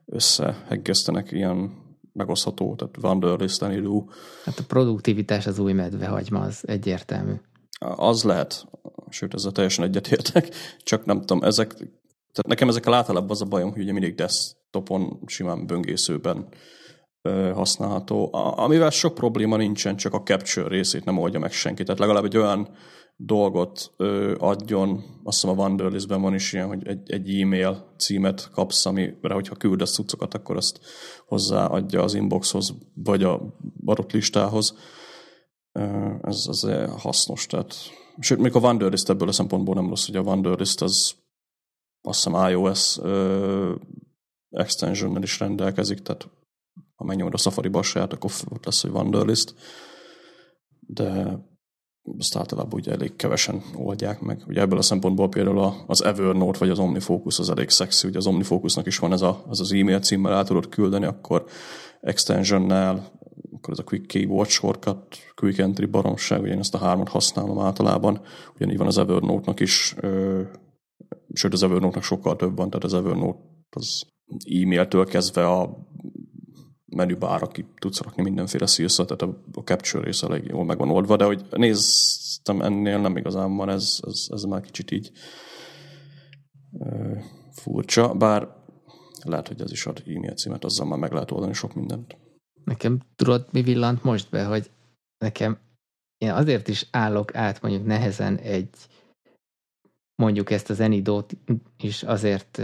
[0.06, 4.04] összeheggesztenek ilyen megosztható, tehát Wanderlist, Anydo.
[4.44, 7.32] Hát a produktivitás az új medvehagyma, az egyértelmű.
[7.78, 8.64] Az lehet,
[9.08, 10.48] sőt, ezzel teljesen egyetértek,
[10.82, 11.68] csak nem tudom, ezek,
[12.32, 16.48] tehát nekem ezekkel általában az a bajom, hogy ugye mindig desktopon, simán böngészőben
[17.54, 21.82] használható, a, amivel sok probléma nincsen, csak a capture részét nem oldja meg senki.
[21.82, 22.68] Tehát legalább egy olyan
[23.16, 23.92] dolgot
[24.38, 29.34] adjon, azt hiszem a Wanderlistben van is ilyen, hogy egy, egy e-mail címet kapsz, amire,
[29.34, 30.80] hogyha küldesz cuccokat, akkor azt
[31.26, 33.40] hozzáadja az inboxhoz, vagy a
[33.84, 34.74] adott listához
[36.22, 37.46] ez az hasznos.
[37.46, 37.74] Tehát,
[38.20, 41.14] sőt, még a Wanderlist ebből a szempontból nem rossz, hogy a Wanderlist az
[42.02, 42.98] azt hiszem iOS
[44.50, 46.28] extensionnel is rendelkezik, tehát
[46.94, 49.54] ha megnyomod a Safari-ba a akkor ott lesz, hogy Wanderlist.
[50.80, 51.38] De
[52.18, 54.42] ezt általában ugye elég kevesen oldják meg.
[54.46, 58.08] Ugye ebből a szempontból például az Evernote vagy az OmniFocus az elég szexi.
[58.08, 61.44] Ugye az OmniFocusnak is van ez a, az, az e-mail címmel el tudod küldeni, akkor
[62.00, 63.10] extensionnel
[63.58, 67.58] akkor ez a Quick Keyboard shortcut, Quick Entry baromság, ugye én ezt a hármat használom
[67.58, 68.20] általában,
[68.54, 70.42] ugyanígy van az Evernote-nak is, ö,
[71.32, 73.38] sőt az Evernote-nak sokkal több van, tehát az Evernote
[73.70, 74.02] az
[74.62, 75.86] e-mailtől kezdve a
[76.86, 80.90] menübára ki tudsz rakni mindenféle szírszat, tehát a, a capture része elég jól meg van
[80.90, 85.10] oldva, de hogy néztem ennél nem igazán van, ez, ez, ez már kicsit így
[87.50, 88.48] furcsa, bár
[89.24, 92.16] lehet, hogy ez is ad e-mail címet, azzal már meg lehet oldani sok mindent.
[92.68, 94.70] Nekem tudod, mi villant most be, hogy
[95.18, 95.58] nekem
[96.18, 98.68] én azért is állok át mondjuk nehezen egy
[100.22, 101.36] mondjuk ezt az Enidót
[101.82, 102.62] is azért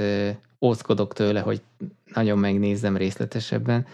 [0.61, 1.63] óckodok tőle, hogy
[2.15, 3.87] nagyon megnézzem részletesebben,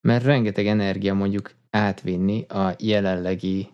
[0.00, 3.68] mert rengeteg energia mondjuk átvinni a jelenlegi,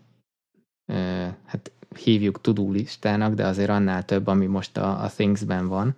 [1.44, 5.96] hát hívjuk to listának, de azért annál több, ami most a, a Things-ben van,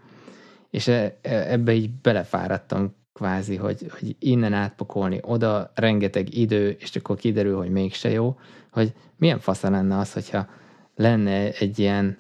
[0.70, 6.96] és e, e, ebbe így belefáradtam kvázi, hogy, hogy innen átpakolni oda, rengeteg idő, és
[6.96, 8.38] akkor kiderül, hogy mégse jó,
[8.70, 10.46] hogy milyen fasza lenne az, hogyha
[10.94, 12.18] lenne egy ilyen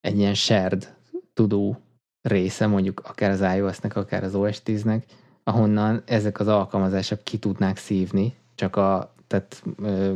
[0.00, 0.94] egy ilyen shared
[1.32, 1.80] tudó
[2.22, 5.02] része, mondjuk akár az iOS-nek, akár az OS 10-nek,
[5.44, 10.14] ahonnan ezek az alkalmazások ki tudnák szívni, csak a, tehát ö,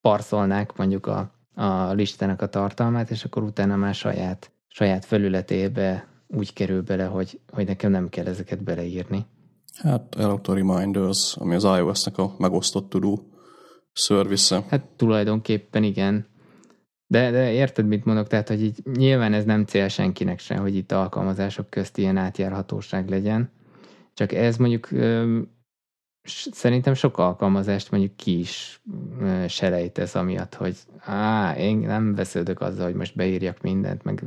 [0.00, 6.52] parszolnák mondjuk a, a listának a tartalmát, és akkor utána már saját, saját felületébe úgy
[6.52, 9.26] kerül bele, hogy, hogy nekem nem kell ezeket beleírni.
[9.74, 13.30] Hát Auto Reminders, ami az iOS-nek a megosztott tudó
[13.92, 16.26] service Hát tulajdonképpen igen.
[17.06, 18.26] De, de érted, mit mondok?
[18.26, 23.08] Tehát, hogy így nyilván ez nem cél senkinek sem, hogy itt alkalmazások közt ilyen átjárhatóság
[23.08, 23.50] legyen.
[24.14, 24.88] Csak ez mondjuk
[26.52, 28.80] szerintem sok alkalmazást mondjuk ki is
[29.48, 34.24] selejtez amiatt, hogy á, én nem vesződök azzal, hogy most beírjak mindent, meg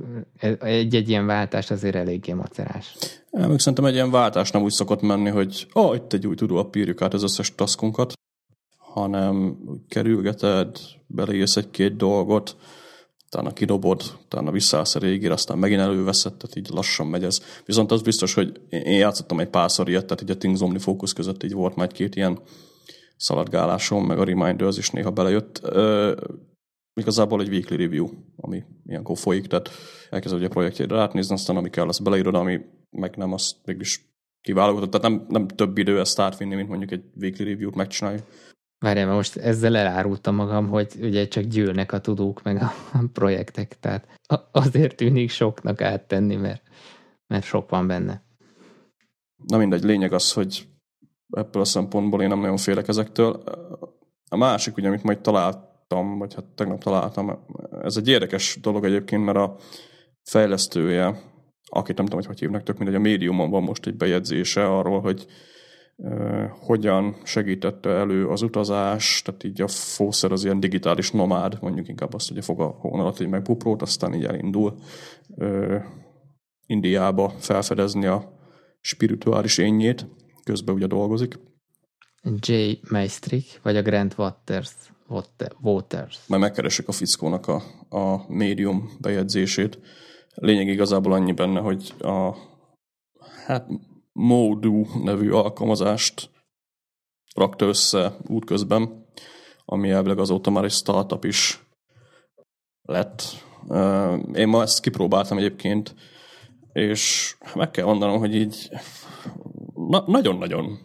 [0.59, 2.95] egy-egy ilyen váltás azért eléggé macerás.
[3.31, 6.27] Ja, meg szerintem egy ilyen váltás nem úgy szokott menni, hogy ó, oh, itt egy
[6.27, 8.13] új tudó, írjuk át az összes taskunkat,
[8.77, 10.77] hanem kerülgeted,
[11.07, 12.55] beleírsz egy-két dolgot,
[13.33, 17.41] utána kidobod, utána visszaállsz a régire, aztán megint előveszed, tehát így lassan megy ez.
[17.65, 21.13] Viszont az biztos, hogy én játszottam egy párszor ilyet, tehát így a Things Omni Focus
[21.13, 22.39] között így volt majd két ilyen
[23.17, 25.59] szaladgálásom, meg a Reminders is néha belejött.
[25.63, 26.15] Ö,
[26.93, 29.69] igazából egy weekly review, ami ilyenkor folyik, tehát
[30.09, 34.13] elkezded ugye a projektjére átnézni, aztán ami kell, azt beleírod, ami meg nem, azt mégis
[34.41, 34.91] kiválogatott.
[34.91, 38.19] Tehát nem, nem több idő ezt átvinni, mint mondjuk egy weekly review-t megcsinálni.
[38.83, 42.71] Várjál, mert most ezzel elárultam magam, hogy ugye csak gyűlnek a tudók, meg a
[43.13, 44.19] projektek, tehát
[44.51, 46.61] azért tűnik soknak áttenni, mert,
[47.27, 48.23] mert sok van benne.
[49.47, 50.67] Na mindegy, lényeg az, hogy
[51.29, 53.43] ebből a szempontból én nem nagyon félek ezektől.
[54.29, 57.45] A másik, ugye, amit majd találtam, vagy hát tegnap találtam,
[57.81, 59.55] ez egy érdekes dolog egyébként, mert a
[60.23, 61.05] fejlesztője,
[61.69, 65.01] akit nem tudom, hogy hogy hívnak, tök mindegy, a médiumon van most egy bejegyzése arról,
[65.01, 65.25] hogy
[66.49, 72.13] hogyan segítette elő az utazás, tehát így a fószer az ilyen digitális nomád, mondjuk inkább
[72.13, 74.75] azt, hogy fog a hón alatt egy megbuprót, aztán így elindul
[76.65, 78.33] Indiába felfedezni a
[78.79, 80.07] spirituális énjét,
[80.43, 81.39] közben ugye dolgozik.
[82.39, 82.53] J.
[82.89, 84.71] Maestrik, vagy a Grant Waters.
[85.61, 86.19] Waters.
[86.27, 89.79] Majd megkeresek a fickónak a, a médium bejegyzését.
[90.35, 92.35] Lényeg igazából annyi benne, hogy a
[93.45, 93.67] hát
[94.13, 96.29] Modu nevű alkalmazást
[97.35, 99.05] rakta össze útközben,
[99.65, 101.63] ami elvileg azóta már egy startup is
[102.81, 103.23] lett.
[104.33, 105.95] Én ma ezt kipróbáltam egyébként,
[106.73, 108.69] és meg kell mondanom, hogy így
[109.73, 110.79] na- nagyon-nagyon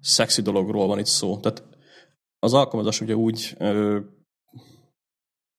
[0.00, 1.38] szexi dologról van itt szó.
[1.38, 1.62] Tehát
[2.38, 4.00] az alkalmazás ugye úgy ö,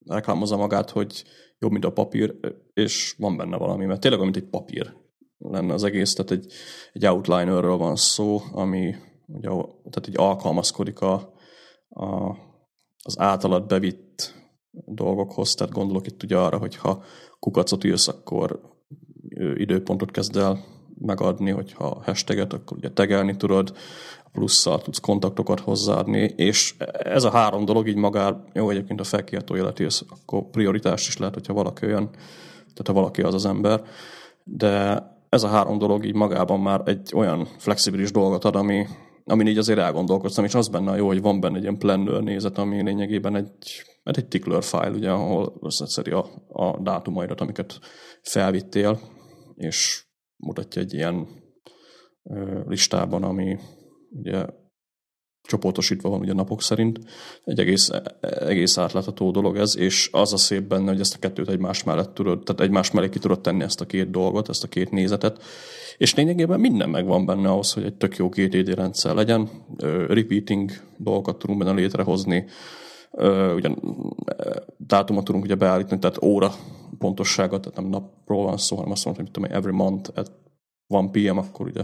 [0.06, 1.24] reklámozza magát, hogy
[1.58, 2.34] jobb, mint a papír,
[2.72, 4.96] és van benne valami, mert tényleg olyan, mint egy papír
[5.40, 6.52] lenne az egész, tehát egy,
[6.92, 8.94] egy outlinerről van szó, ami
[9.26, 9.48] ugye,
[9.90, 11.32] tehát egy alkalmazkodik a,
[11.88, 12.36] a,
[13.02, 14.34] az általad bevitt
[14.70, 17.02] dolgokhoz, tehát gondolok itt ugye arra, hogy ha
[17.38, 18.60] kukacot írsz, akkor
[19.54, 20.64] időpontot kezd el
[20.98, 23.72] megadni, hogyha hashtaget, akkor ugye tegelni tudod,
[24.32, 29.56] plusszal tudsz kontaktokat hozzáadni, és ez a három dolog így magár, jó egyébként a felkiáltó
[29.56, 32.10] életi, akkor prioritás is lehet, hogyha valaki olyan,
[32.58, 33.82] tehát ha valaki az az ember,
[34.44, 38.86] de ez a három dolog így magában már egy olyan flexibilis dolgot ad, ami,
[39.24, 42.22] amin így azért elgondolkoztam, és az benne a jó, hogy van benne egy ilyen planner
[42.22, 47.78] nézet, ami lényegében egy, mert egy tickler file, ugye, ahol összeszedi a, a dátumaidat, amiket
[48.22, 48.98] felvittél,
[49.54, 50.04] és
[50.36, 51.28] mutatja egy ilyen
[52.22, 53.58] ö, listában, ami
[54.10, 54.46] ugye
[55.42, 57.00] csoportosítva van ugye napok szerint.
[57.44, 61.48] Egy egész, egész átlátható dolog ez, és az a szép benne, hogy ezt a kettőt
[61.48, 64.68] egymás mellett tudod, tehát egymás mellé ki tudod tenni ezt a két dolgot, ezt a
[64.68, 65.42] két nézetet,
[65.96, 69.48] és lényegében minden megvan benne ahhoz, hogy egy tök jó GTD rendszer legyen,
[70.08, 72.44] repeating dolgokat tudunk benne létrehozni,
[73.54, 73.82] ugyan
[74.76, 76.52] dátumot tudunk ugye beállítani, tehát óra
[76.98, 80.32] pontosságot, tehát nem napról van szó, hanem azt mondom, hogy tudom, every month at
[80.88, 81.82] 1 p.m., akkor ugye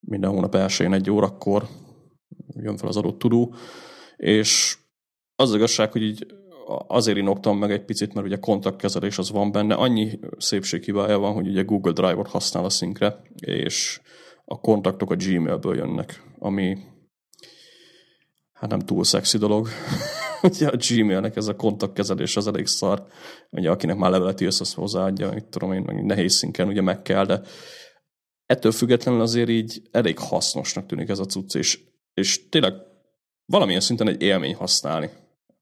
[0.00, 1.66] minden hónap elsőjén egy órakor
[2.54, 3.54] jön fel az adott tudó,
[4.16, 4.76] és
[5.36, 6.26] az, az igazság, hogy így
[6.86, 9.74] azért inoktam meg egy picit, mert ugye kontaktkezelés az van benne.
[9.74, 14.00] Annyi szépséghibája van, hogy ugye Google Drive-ot használ a szinkre, és
[14.44, 16.78] a kontaktok a Gmailből jönnek, ami
[18.52, 19.68] hát nem túl szexi dolog.
[20.42, 23.06] ugye a Gmailnek ez a kontaktkezelés az elég szar.
[23.50, 27.02] Ugye akinek már levelet írsz, azt hozzáadja, itt tudom én, meg nehéz szinken ugye meg
[27.02, 27.40] kell, de
[28.46, 31.78] ettől függetlenül azért így elég hasznosnak tűnik ez a cucc, és,
[32.14, 32.74] és tényleg
[33.46, 35.10] valamilyen szinten egy élmény használni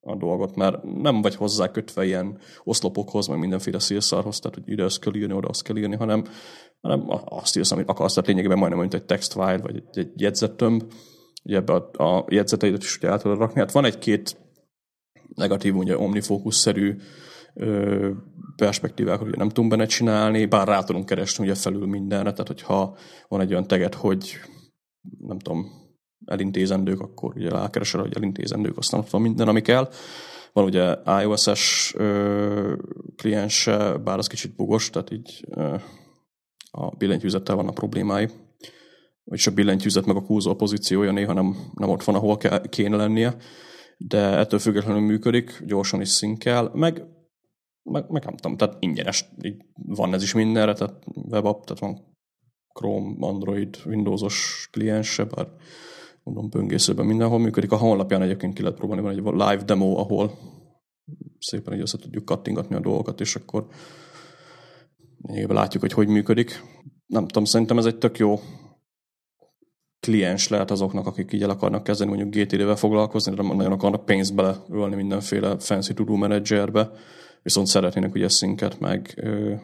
[0.01, 4.85] a dolgot, mert nem vagy hozzá kötve ilyen oszlopokhoz, meg mindenféle szélszarhoz, tehát hogy ide
[4.85, 6.25] azt kell írni, oda azt kell írni, hanem,
[6.81, 10.93] hanem azt írsz, amit akarsz, tehát lényegében majdnem mint egy textfile, vagy egy, egy jegyzettömb,
[11.45, 13.61] ugye ebbe a, a jegyzeteidet is ugye át tudod rakni.
[13.61, 14.37] Hát van egy-két
[15.35, 16.97] negatív, ugye omnifókusz-szerű
[18.57, 22.97] perspektívákat ugye nem tudunk benne csinálni, bár rá tudunk keresni ugye felül mindenre, tehát hogyha
[23.29, 24.37] van egy olyan teget, hogy
[25.19, 25.88] nem tudom,
[26.29, 29.89] elintézendők, akkor ugye rákeresel, hogy elintézendők, aztán ott van minden, ami kell.
[30.53, 31.95] Van ugye iOS-es
[33.17, 33.65] kliens,
[34.05, 35.77] bár az kicsit bugos, tehát így ö,
[36.71, 38.29] a billentyűzettel van a problémái.
[39.25, 42.37] Vagyis a billentyűzet meg a kúzó pozíciója néha nem, nem ott van, ahol
[42.69, 43.37] kéne lennie,
[43.97, 47.07] de ettől függetlenül működik, gyorsan is szinkel, meg
[47.89, 52.17] meg, meg nem tudom, tehát ingyenes, így van ez is mindenre, tehát webapp, tehát van
[52.73, 55.49] Chrome, Android, Windowsos kliense, bár
[56.33, 57.73] mondom, böngészőben mindenhol működik.
[57.73, 60.39] A honlapján egyébként ki lehet próbálni, van egy live demo, ahol
[61.39, 63.67] szépen így össze tudjuk kattingatni a dolgokat, és akkor
[65.47, 66.63] látjuk, hogy hogy működik.
[67.07, 68.41] Nem tudom, szerintem ez egy tök jó
[70.01, 74.35] kliens lehet azoknak, akik így el akarnak kezdeni mondjuk GTD-vel foglalkozni, de nagyon akarnak pénzt
[74.35, 76.91] beleölni mindenféle fancy to-do managerbe,
[77.43, 79.55] viszont szeretnének ugye szinket, meg ö,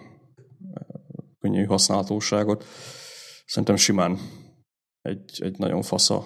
[1.40, 2.64] könnyű használhatóságot.
[3.46, 4.18] Szerintem simán
[5.02, 6.24] egy, egy nagyon fasza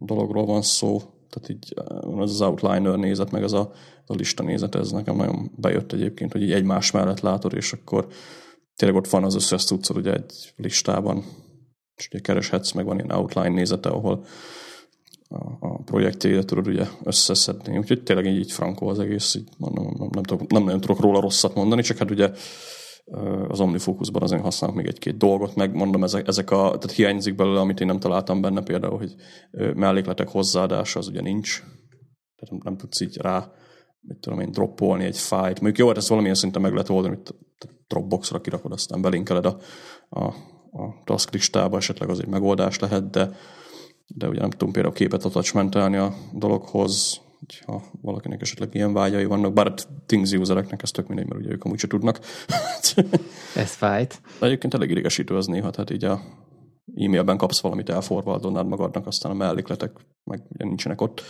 [0.00, 1.74] dologról van szó, tehát így
[2.16, 3.72] az az outliner nézet, meg az a,
[4.06, 8.06] a lista nézet, ez nekem nagyon bejött egyébként, hogy így egymás mellett látod, és akkor
[8.76, 11.24] tényleg ott van az összes tudszor ugye egy listában,
[11.96, 14.24] és ugye kereshetsz, meg van ilyen outline nézete, ahol
[15.28, 17.78] a, a projektjédet tudod ugye összeszedni.
[17.78, 21.00] Úgyhogy tényleg így, így frankó az egész, így mondom, nem, nem, nem, nem nagyon tudok
[21.00, 22.30] róla rosszat mondani, csak hát ugye
[23.48, 27.60] az OmniFocusban azért használok még egy-két dolgot, meg mondom, ezek, ezek a, tehát hiányzik belőle,
[27.60, 29.14] amit én nem találtam benne, például, hogy
[29.74, 31.58] mellékletek hozzáadása az ugye nincs,
[32.36, 33.52] tehát nem, nem tudsz így rá,
[34.00, 35.60] mit tudom én, droppolni egy fájt.
[35.60, 37.34] Mondjuk jó, hát ezt valamilyen szinten meg lehet oldani, hogy
[37.86, 39.56] Dropboxra kirakod, aztán belinkeled a,
[40.08, 40.24] a,
[40.70, 43.30] a task listába, esetleg az egy megoldás lehet, de
[44.14, 47.20] de ugye nem tudom például képet attachmentelni a dologhoz,
[47.66, 49.74] ha valakinek esetleg ilyen vágyai vannak, bár a
[50.06, 52.20] Things usereknek ez tök mindegy, mert ugye ők amúgy se tudnak.
[53.54, 54.20] ez fájt.
[54.38, 56.20] De egyébként elég idegesítő az néha, tehát így a
[56.96, 59.90] e-mailben kapsz valamit, elforvaldolnád magadnak, aztán a mellékletek
[60.24, 61.22] meg ugye nincsenek ott,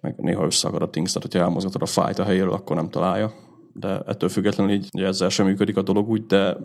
[0.00, 3.32] meg néha összeakad a Things, tehát hogyha elmozgatod a fájt a helyéről, akkor nem találja.
[3.72, 6.56] De ettől függetlenül így ugye ezzel sem működik a dolog úgy, de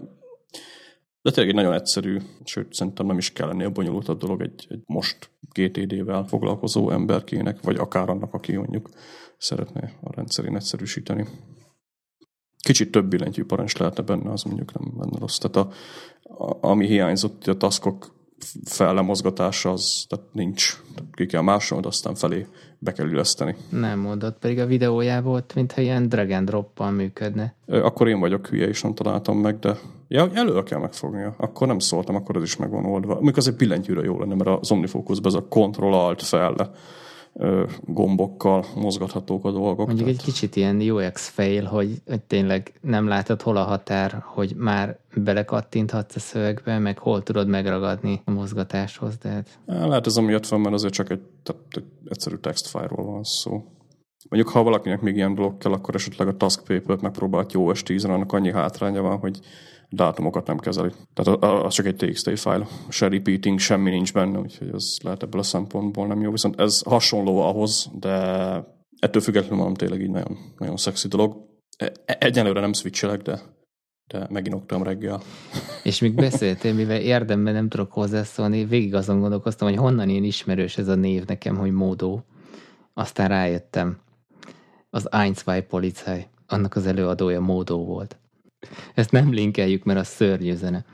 [1.26, 4.82] de tényleg egy nagyon egyszerű, sőt, szerintem nem is kell ennél bonyolultabb dolog egy, egy
[4.86, 8.90] most GTD-vel foglalkozó emberkének, vagy akár annak, aki mondjuk
[9.38, 11.28] szeretne a rendszerén egyszerűsíteni.
[12.58, 15.38] Kicsit több billentyű parancs lehetne benne, az mondjuk nem lenne rossz.
[15.38, 15.72] Tehát a,
[16.44, 18.16] a, ami hiányzott, a taskok
[18.66, 20.82] fellemozgatása az tehát nincs.
[21.12, 22.48] Ki kell másolni, aztán felé
[22.80, 23.56] be kell illeszteni.
[23.70, 27.56] Nem mondott, pedig a videójában volt, mintha ilyen drag and drop működne.
[27.66, 29.78] Akkor én vagyok hülye, és nem találtam meg, de
[30.08, 31.34] ja, elő kell megfognia.
[31.38, 33.18] Akkor nem szóltam, akkor ez is meg van oldva.
[33.20, 36.56] Mikor az egy billentyűre jó lenne, mert az Omnifocusban ez a Control Alt fel
[37.84, 39.86] gombokkal mozgathatók a dolgok.
[39.86, 40.14] Mondjuk tehát...
[40.14, 45.00] egy kicsit ilyen UX fail, hogy, hogy tényleg nem látod hol a határ, hogy már
[45.16, 49.18] belekattinthatsz a szövegbe, meg hol tudod megragadni a mozgatáshoz.
[49.18, 49.60] Tehát...
[49.66, 51.22] Lehet ez amiatt van, mert azért csak egy,
[51.70, 53.64] egy egyszerű textfile-ról van szó.
[54.30, 58.06] Mondjuk, ha valakinek még ilyen dolog kell, akkor esetleg a task paper-t megpróbált jó 10
[58.06, 59.40] annak annyi hátránya van, hogy
[59.90, 60.92] dátumokat nem kezeli.
[61.14, 62.68] Tehát az csak egy TXT file.
[62.90, 66.32] Se repeating, semmi nincs benne, úgyhogy ez lehet ebből a szempontból nem jó.
[66.32, 68.12] Viszont ez hasonló ahhoz, de
[69.00, 71.36] ettől függetlenül mondom tényleg így nagyon, nagyon szexi dolog.
[71.78, 73.40] E, e, egyelőre nem switchelek, de,
[74.08, 75.22] de meginoktam reggel.
[75.84, 80.78] És még beszéltél, mivel érdemben nem tudok hozzászólni, végig azon gondolkoztam, hogy honnan ilyen ismerős
[80.78, 82.26] ez a név nekem, hogy módó.
[82.94, 83.98] Aztán rájöttem.
[84.90, 86.26] Az Einzwei Polizei.
[86.48, 88.18] Annak az előadója módó volt.
[88.94, 90.86] Ezt nem linkeljük, mert az szörnyű zene.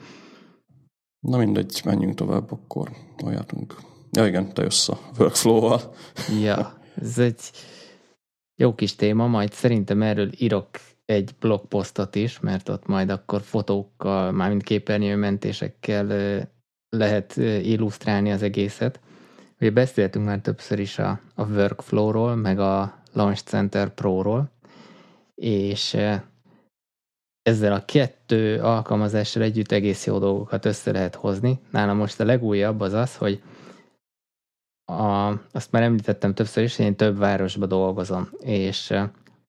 [1.20, 2.90] Na mindegy, menjünk tovább, akkor
[3.24, 3.76] olyátunk.
[4.12, 5.96] Ja igen, te jössz a workflow-val.
[6.44, 7.40] ja, ez egy
[8.56, 10.68] jó kis téma, majd szerintem erről írok
[11.06, 16.06] egy blogposztot is, mert ott majd akkor fotókkal, mármint képernyőmentésekkel
[16.90, 19.00] lehet illusztrálni az egészet.
[19.60, 24.52] Ugye beszéltünk már többször is a, a Workflow-ról, meg a Launch Center Pro-ról,
[25.36, 25.98] és
[27.44, 31.60] ezzel a kettő alkalmazással együtt egész jó dolgokat össze lehet hozni.
[31.70, 33.42] Nálam most a legújabb az az, hogy
[34.86, 38.94] a, azt már említettem többször is, én több városba dolgozom, és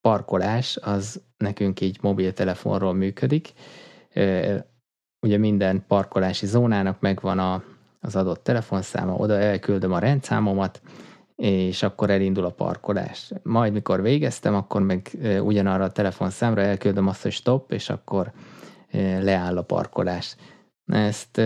[0.00, 3.52] parkolás az nekünk így mobiltelefonról működik.
[5.26, 7.62] Ugye minden parkolási zónának megvan a,
[8.00, 10.80] az adott telefonszáma, oda elküldöm a rendszámomat,
[11.42, 13.32] és akkor elindul a parkolás.
[13.42, 15.10] Majd, mikor végeztem, akkor meg
[15.42, 18.32] ugyanarra a telefonszámra elküldöm azt, hogy stop, és akkor
[19.20, 20.36] leáll a parkolás.
[20.86, 21.40] Ezt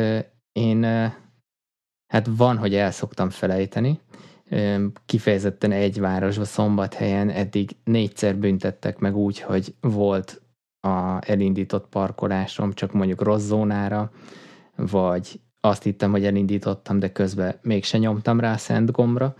[0.53, 0.85] én,
[2.07, 4.01] hát van, hogy el szoktam felejteni,
[5.07, 10.43] kifejezetten egy városba, Szombathelyen eddig négyszer büntettek meg úgy, hogy volt
[10.81, 14.11] a elindított parkolásom, csak mondjuk rossz zónára,
[14.77, 19.35] vagy azt hittem, hogy elindítottam, de közben mégse nyomtam rá a szent gombra,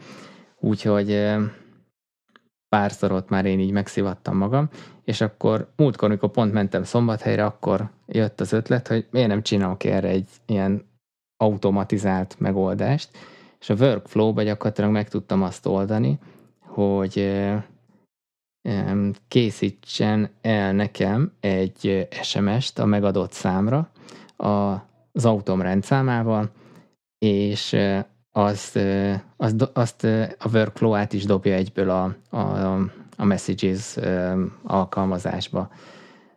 [0.61, 1.37] úgyhogy
[2.69, 4.69] párszor ott már én így megszivattam magam,
[5.05, 9.85] és akkor múltkor, amikor pont mentem Szombathelyre, akkor jött az ötlet, hogy miért nem csinálok
[9.85, 10.85] erre egy ilyen
[11.37, 13.11] automatizált megoldást,
[13.61, 16.19] és a workflow-ba gyakorlatilag meg tudtam azt oldani,
[16.61, 17.33] hogy
[19.29, 23.91] készítsen el nekem egy SMS-t a megadott számra
[24.37, 26.51] az autóm rendszámával,
[27.19, 27.77] és
[28.37, 28.79] azt,
[29.37, 30.05] azt, azt
[30.39, 32.77] a workflow át is dobja egyből a, a,
[33.17, 33.97] a messages
[34.63, 35.71] alkalmazásba.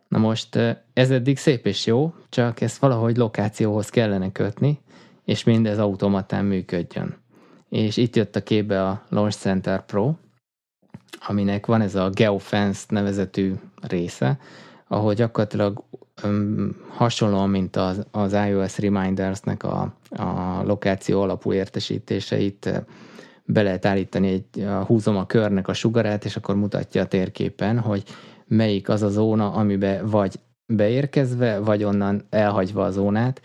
[0.08, 0.56] Na most
[0.92, 4.80] ez eddig szép és jó, csak ezt valahogy lokációhoz kellene kötni,
[5.24, 7.16] és mindez automatán működjön.
[7.68, 10.12] És itt jött a képbe a Launch Center Pro,
[11.26, 14.38] aminek van ez a GeoFence nevezetű része,
[14.92, 15.84] ahol gyakorlatilag
[16.24, 22.82] um, hasonlóan, mint az, az iOS Reminders-nek a, a lokáció alapú értesítéseit
[23.44, 28.02] be lehet állítani, egy, húzom a körnek a sugarát, és akkor mutatja a térképen, hogy
[28.46, 30.34] melyik az a zóna, amibe vagy
[30.66, 33.40] beérkezve, vagy onnan elhagyva a zónát,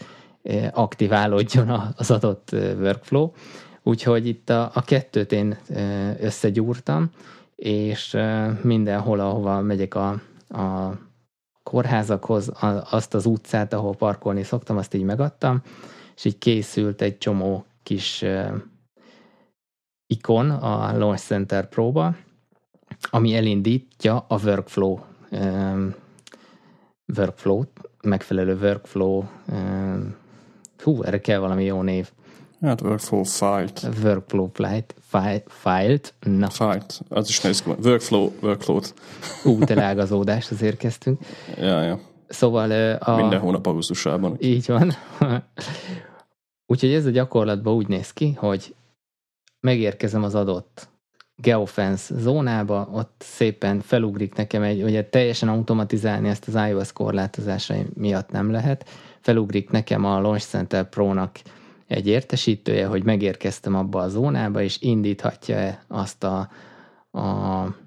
[0.72, 3.32] aktiválódjon az adott workflow.
[3.84, 5.58] Úgyhogy itt a, a kettőt én
[6.20, 7.10] összegyúrtam,
[7.56, 8.18] és
[8.62, 10.10] mindenhol, ahova megyek a,
[10.50, 10.94] a
[11.66, 12.52] kórházakhoz,
[12.90, 15.62] azt az utcát, ahol parkolni szoktam, azt így megadtam,
[16.16, 18.26] és így készült egy csomó kis
[20.08, 22.16] ikon a Launch Center próba,
[23.10, 25.00] ami elindítja a workflow
[27.18, 27.64] workflow
[28.02, 29.24] megfelelő workflow
[30.84, 32.12] hú, erre kell valami jó név
[32.66, 33.88] Hát workflow file-t.
[34.04, 34.50] Workflow
[35.48, 36.50] file-t, na.
[36.50, 37.72] File-t, az is ki.
[37.84, 38.94] Workflow, workflow-t.
[39.44, 41.20] Ú, telágazódást azért kezdtünk.
[41.58, 42.00] Ja, ja.
[42.28, 43.16] Szóval a...
[43.16, 44.36] Minden hónap augusztusában.
[44.40, 44.92] Így van.
[46.68, 48.76] Úgyhogy ez a gyakorlatban úgy néz ki, hogy
[49.60, 50.88] megérkezem az adott
[51.36, 58.30] geofence zónába, ott szépen felugrik nekem egy, ugye teljesen automatizálni ezt az iOS korlátozásai miatt
[58.30, 58.90] nem lehet,
[59.20, 61.40] felugrik nekem a Launch Center Pro-nak
[61.88, 66.50] egy értesítője, hogy megérkeztem abba a zónába, és indíthatja azt a,
[67.20, 67.84] a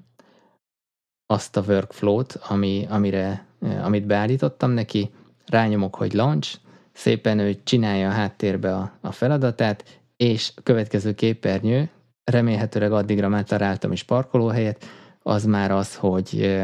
[1.31, 3.47] azt a workflow-t, ami, amire,
[3.83, 5.11] amit beállítottam neki,
[5.47, 6.59] rányomok, hogy launch,
[6.93, 11.91] szépen ő csinálja a háttérbe a, a feladatát, és a következő képernyő,
[12.25, 14.85] remélhetőleg addigra már találtam is parkolóhelyet,
[15.23, 16.59] az már az, hogy,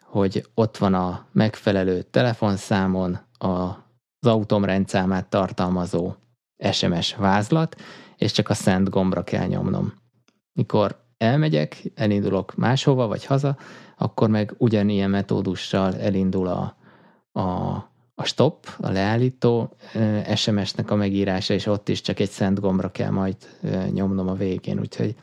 [0.00, 6.14] hogy ott van a megfelelő telefonszámon az autóm rendszámát tartalmazó
[6.72, 7.80] SMS vázlat,
[8.16, 9.92] és csak a szent gombra kell nyomnom.
[10.52, 13.56] Mikor elmegyek, elindulok máshova vagy haza,
[13.98, 16.76] akkor meg ugyanilyen metódussal elindul a,
[17.40, 17.42] a,
[18.14, 19.76] a stop, a leállító
[20.34, 23.36] SMS-nek a megírása, és ott is csak egy szent gombra kell majd
[23.90, 25.14] nyomnom a végén, úgyhogy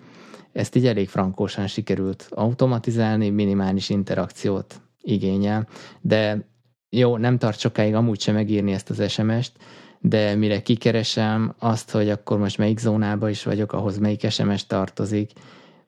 [0.52, 5.68] ezt így elég frankósan sikerült automatizálni, minimális interakciót igényel,
[6.02, 6.48] de
[6.90, 9.58] jó, nem tart sokáig amúgy sem megírni ezt az SMS-t,
[10.02, 15.32] de mire kikeresem azt, hogy akkor most melyik zónába is vagyok, ahhoz melyik SMS tartozik,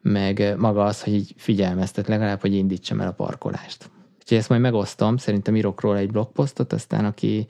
[0.01, 3.89] meg maga az, hogy így figyelmeztet legalább, hogy indítsam el a parkolást.
[4.19, 7.47] Úgyhogy ezt majd megosztom, szerintem írok róla egy blogposztot, aztán aki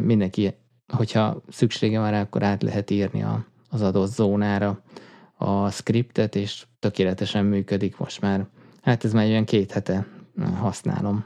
[0.00, 0.54] mindenki,
[0.88, 4.82] hogyha szüksége van rá, akkor át lehet írni a, az adott zónára
[5.36, 8.46] a scriptet, és tökéletesen működik most már.
[8.82, 10.06] Hát ez már olyan két hete
[10.58, 11.24] használom.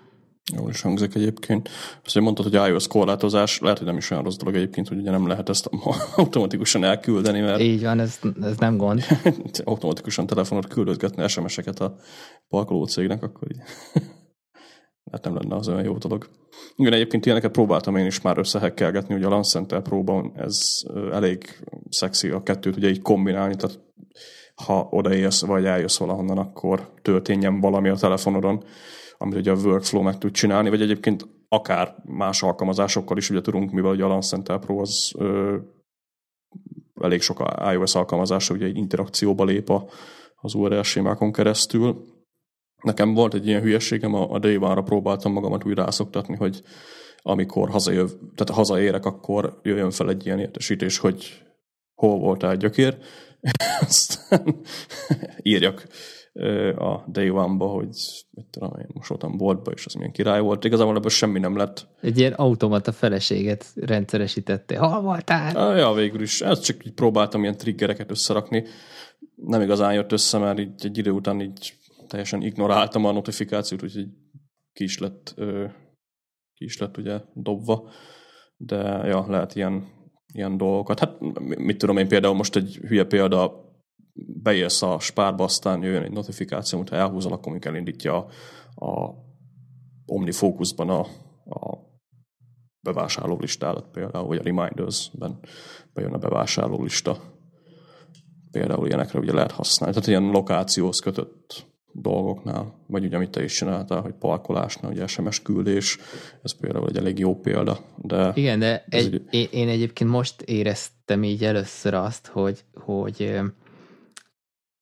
[0.53, 1.69] Jól is hangzik egyébként.
[2.05, 5.11] Azt mondtad, hogy iOS korlátozás, lehet, hogy nem is olyan rossz dolog egyébként, hogy ugye
[5.11, 5.71] nem lehet ezt
[6.17, 7.61] automatikusan elküldeni, mert...
[7.61, 9.03] Így van, ez, ez nem gond.
[9.65, 11.97] automatikusan telefonot küldözgetni SMS-eket a
[12.49, 13.59] parkoló cégnek, akkor így...
[15.13, 16.29] hát nem lenne az olyan jó dolog.
[16.77, 20.83] Igen, egyébként ilyeneket próbáltam én is már összehekkelgetni, ugye a Lance Center próban ez
[21.13, 23.81] elég szexi a kettőt ugye így kombinálni, tehát
[24.55, 28.65] ha odaérsz, vagy eljössz valahonnan, akkor történjen valami a telefonodon
[29.19, 33.71] amit ugye a workflow meg tud csinálni, vagy egyébként akár más alkalmazásokkal is ugye tudunk,
[33.71, 35.57] mivel ugye a Lancenter Pro az ö,
[37.01, 37.43] elég sok
[37.73, 39.89] iOS alkalmazása ugye interakcióba lép a,
[40.35, 42.05] az URL sémákon keresztül.
[42.83, 46.63] Nekem volt egy ilyen hülyeségem, a, a day ra próbáltam magamat úgy rászoktatni, hogy
[47.23, 51.43] amikor hazajöv, tehát hazaérek, akkor jöjjön fel egy ilyen értesítés, hogy
[51.95, 52.99] hol voltál gyökér,
[53.87, 54.61] aztán
[55.43, 55.87] írjak
[56.77, 57.89] a Day One-ba, hogy
[58.31, 60.65] mit tudom én, most voltam boltba, és az milyen király volt.
[60.65, 61.87] Igazából ebből semmi nem lett.
[62.01, 64.79] Egy ilyen automata feleséget rendszeresítette.
[64.79, 65.77] Hol voltál?
[65.77, 66.41] Ja, végül is.
[66.41, 68.65] Ezt csak így próbáltam ilyen triggereket összerakni.
[69.37, 71.75] Nem igazán jött össze, mert így egy idő után így
[72.09, 74.07] teljesen ignoráltam a notifikációt, úgyhogy
[74.73, 75.35] ki is lett,
[76.55, 77.89] ki is lett ugye dobva.
[78.57, 78.77] De
[79.07, 79.89] ja, lehet ilyen,
[80.33, 80.99] ilyen dolgokat.
[80.99, 83.63] Hát mit tudom én például most egy hülye példa,
[84.15, 88.27] beérsz a spárba, aztán jöjjön egy notifikáció, hogyha elhúzol, akkor még elindítja
[88.75, 89.15] a, a
[90.07, 91.01] OmniFocusban a,
[91.45, 91.79] a
[92.81, 95.39] bevásárló listádat például, vagy a Reminders-ben
[95.93, 97.19] bejön a bevásárló lista.
[98.51, 99.95] Például ilyenekre ugye lehet használni.
[99.95, 105.43] Tehát ilyen lokációhoz kötött dolgoknál, vagy ugye amit te is csináltál, hogy parkolásnál, ugye SMS
[105.43, 105.99] küldés,
[106.43, 107.79] ez például egy elég jó példa.
[107.97, 109.49] De Igen, de egy, egy...
[109.53, 113.41] én egyébként most éreztem így először azt, hogy, hogy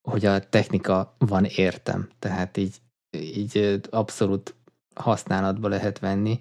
[0.03, 2.75] hogy a technika van értem, tehát így,
[3.19, 4.55] így abszolút
[4.95, 6.41] használatba lehet venni,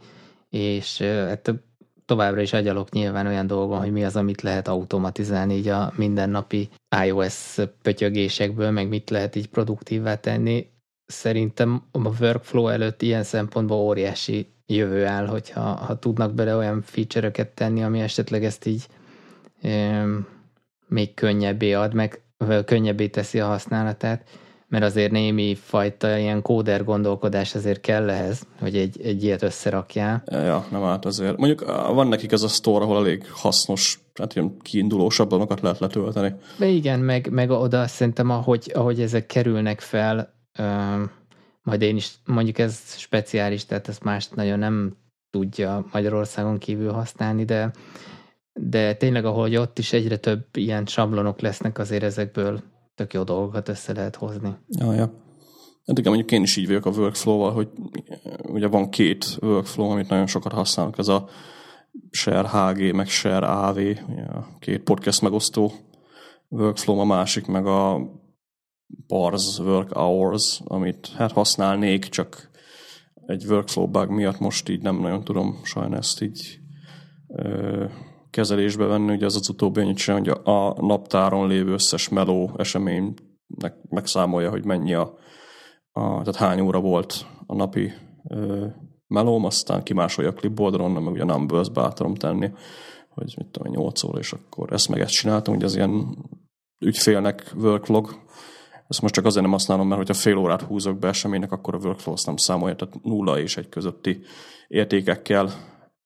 [0.50, 1.54] és hát
[2.06, 6.70] továbbra is agyalok nyilván olyan dolgon, hogy mi az, amit lehet automatizálni így a mindennapi
[7.06, 10.70] iOS pötyögésekből, meg mit lehet így produktívvá tenni.
[11.06, 17.50] Szerintem a workflow előtt ilyen szempontból óriási jövő áll, hogyha ha tudnak bele olyan feature-öket
[17.50, 18.88] tenni, ami esetleg ezt így
[19.62, 20.06] e,
[20.88, 22.22] még könnyebbé ad, meg
[22.66, 24.24] könnyebbé teszi a használatát,
[24.68, 30.24] mert azért némi fajta ilyen kóder gondolkodás azért kell ehhez, hogy egy, egy ilyet összerakjál.
[30.26, 31.38] Ja, nem állt azért.
[31.38, 36.34] Mondjuk van nekik ez a store, ahol elég hasznos, hát ilyen kiindulósabbanokat lehet letölteni.
[36.58, 40.34] De igen, meg, meg oda szerintem, ahogy, ahogy ezek kerülnek fel,
[41.64, 44.96] majd én is, mondjuk ez speciális, tehát ezt más nagyon nem
[45.30, 47.72] tudja Magyarországon kívül használni, de
[48.54, 52.62] de tényleg, ahogy ott is egyre több ilyen sablonok lesznek, azért ezekből
[52.96, 54.56] tök jó dolgokat össze lehet hozni.
[54.68, 55.14] Ja, ja.
[55.86, 57.70] Hát igen, mondjuk én is így vagyok a workflow-val, hogy
[58.44, 61.30] ugye van két workflow, amit nagyon sokat használok, ez a
[62.12, 63.78] Share HG, meg Share AV,
[64.28, 65.72] a két podcast megosztó
[66.50, 68.00] workflow, a másik meg a
[69.08, 72.50] Bars Work Hours, amit hát használnék, csak
[73.26, 76.60] egy workflow bug miatt most így nem nagyon tudom sajnos ezt így
[77.28, 77.86] ö,
[78.32, 83.76] kezelésbe venni, ugye az az utóbbi annyit sem, hogy a naptáron lévő összes meló eseménynek
[83.90, 85.18] megszámolja, hogy mennyi a,
[85.92, 87.92] a tehát hány óra volt a napi
[88.30, 88.66] ö,
[89.08, 92.52] melóm, aztán kimásolja a clipboardra, onnan meg ugye numbers-be tudom tenni,
[93.10, 96.18] hogy mit tudom, 8 óra, és akkor ezt meg ezt csináltam, hogy az ilyen
[96.80, 98.20] ügyfélnek worklog,
[98.88, 101.78] ezt most csak azért nem használom, mert hogyha fél órát húzok be eseménynek, akkor a
[101.78, 104.22] workflow azt nem számolja, tehát nulla és egy közötti
[104.68, 105.52] értékekkel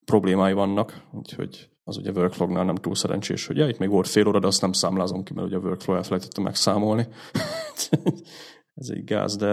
[0.05, 4.27] problémái vannak, úgyhogy az ugye workflow-nál nem túl szerencsés, hogy ja, itt még volt fél
[4.27, 7.07] óra, de azt nem számlázom ki, mert ugye a workflow elfelejtette megszámolni.
[8.75, 9.47] Ez egy gáz, de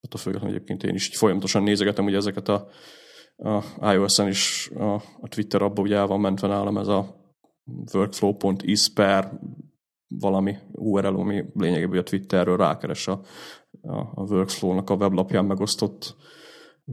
[0.00, 2.68] attól függetlenül egyébként én is folyamatosan nézegetem ugye ezeket a,
[3.36, 7.22] a iOS-en is a, a Twitter abba ugye el van mentve nálam ez a
[7.92, 9.40] workflow.is per
[10.08, 13.20] valami URL, ami lényegében a Twitterről rákeres a,
[13.82, 16.16] a, a workflow-nak a weblapján megosztott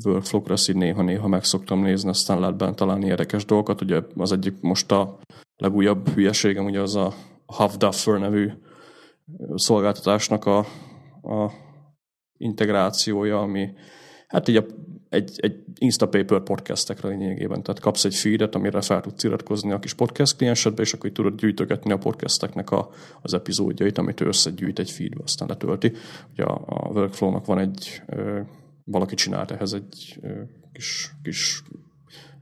[0.06, 3.82] workflow-ra így néha-néha meg szoktam nézni, aztán lehet benne találni érdekes dolgokat.
[3.82, 5.20] Ugye az egyik most a
[5.56, 7.14] legújabb hülyeségem, ugye az a
[7.46, 8.50] Havduffer nevű
[9.56, 10.58] szolgáltatásnak a,
[11.22, 11.52] a
[12.38, 13.70] integrációja, ami
[14.28, 14.66] hát így a,
[15.10, 17.64] egy, egy Instapaper podcastekre lényegében.
[17.64, 21.16] Tehát kapsz egy feedet, amire fel tudsz iratkozni a kis podcast kliensedbe, és akkor így
[21.16, 22.89] tudod gyűjtögetni a podcasteknek a,
[23.22, 25.92] az epizódjait, amit ő összegyűjt egy feedbe, aztán letölti.
[26.32, 28.02] Ugye a, a workflow-nak van egy
[28.84, 30.20] valaki csinált ehhez egy
[30.72, 31.64] kis, kis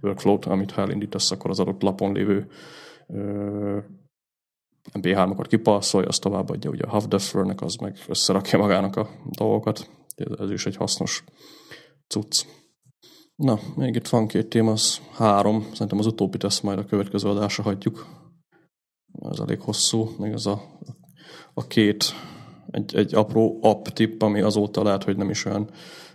[0.02, 2.48] workflow-t, amit ha elindítasz, akkor az adott lapon lévő
[4.94, 9.90] MP3-okat kipasszolja, azt továbbadja ugye a Havduffer-nek, az meg összerakja magának a dolgokat.
[10.40, 11.24] Ez is egy hasznos
[12.08, 12.46] cucc.
[13.36, 15.62] Na, még itt van két téma, az három.
[15.72, 18.08] Szerintem az utóbbit ezt majd a következő adásra hagyjuk.
[19.32, 20.62] Ez elég hosszú, még az a,
[21.54, 22.14] a két
[22.72, 25.70] egy, egy apró app tipp, ami azóta lehet, hogy nem is olyan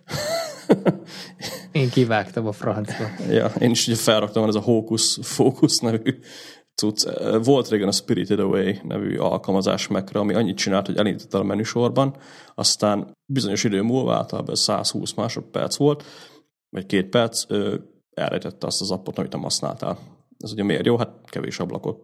[1.72, 3.04] én kivágtam a francba.
[3.30, 6.18] ja, én is ugye felraktam, ez a Hocus Focus nevű
[6.74, 7.06] cucc.
[7.44, 12.16] Volt régen a Spirited Away nevű alkalmazás mekre, ami annyit csinált, hogy elindította a menüsorban,
[12.54, 16.04] aztán bizonyos idő múlva, általában 120 másodperc volt,
[16.70, 17.44] vagy két perc,
[18.14, 19.98] elrejtette azt az appot, amit nem használtál.
[20.38, 20.96] Ez ugye miért jó?
[20.96, 22.02] Hát kevés ablakot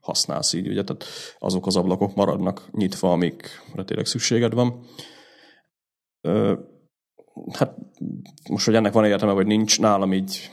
[0.00, 1.04] használsz így, ugye, tehát
[1.38, 4.84] azok az ablakok maradnak nyitva, amikre tényleg szükséged van.
[7.52, 7.74] Hát
[8.50, 10.50] most, hogy ennek van értelme, vagy nincs, nálam így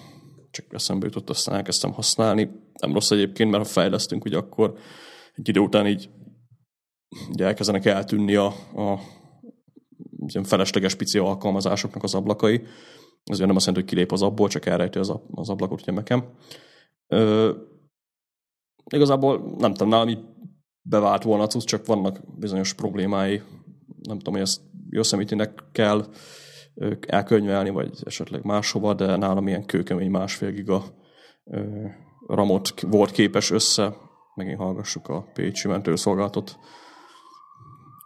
[0.51, 2.49] csak eszembe jutott, aztán elkezdtem használni.
[2.81, 4.73] Nem rossz egyébként, mert ha fejlesztünk, ugye akkor
[5.36, 6.09] egy idő után így
[7.29, 8.99] ugye elkezdenek eltűnni a, a
[10.25, 12.61] ilyen felesleges pici alkalmazásoknak az ablakai.
[13.23, 16.25] Ez nem azt jelenti, hogy kilép az abból, csak elrejti az, az ablakot ugye nekem.
[17.07, 17.51] Ö,
[18.93, 20.23] igazából nem tudom, nálam így
[20.81, 23.41] bevált volna cucc, csak vannak bizonyos problémái.
[24.01, 26.05] Nem tudom, hogy ezt Yosemite-nek kell
[27.07, 30.84] elkönyvelni, vagy esetleg máshova, de nálam ilyen kőkemény másfél giga
[32.28, 33.95] ramot volt képes össze.
[34.36, 36.57] Megint hallgassuk a Pécsi mentőszolgálatot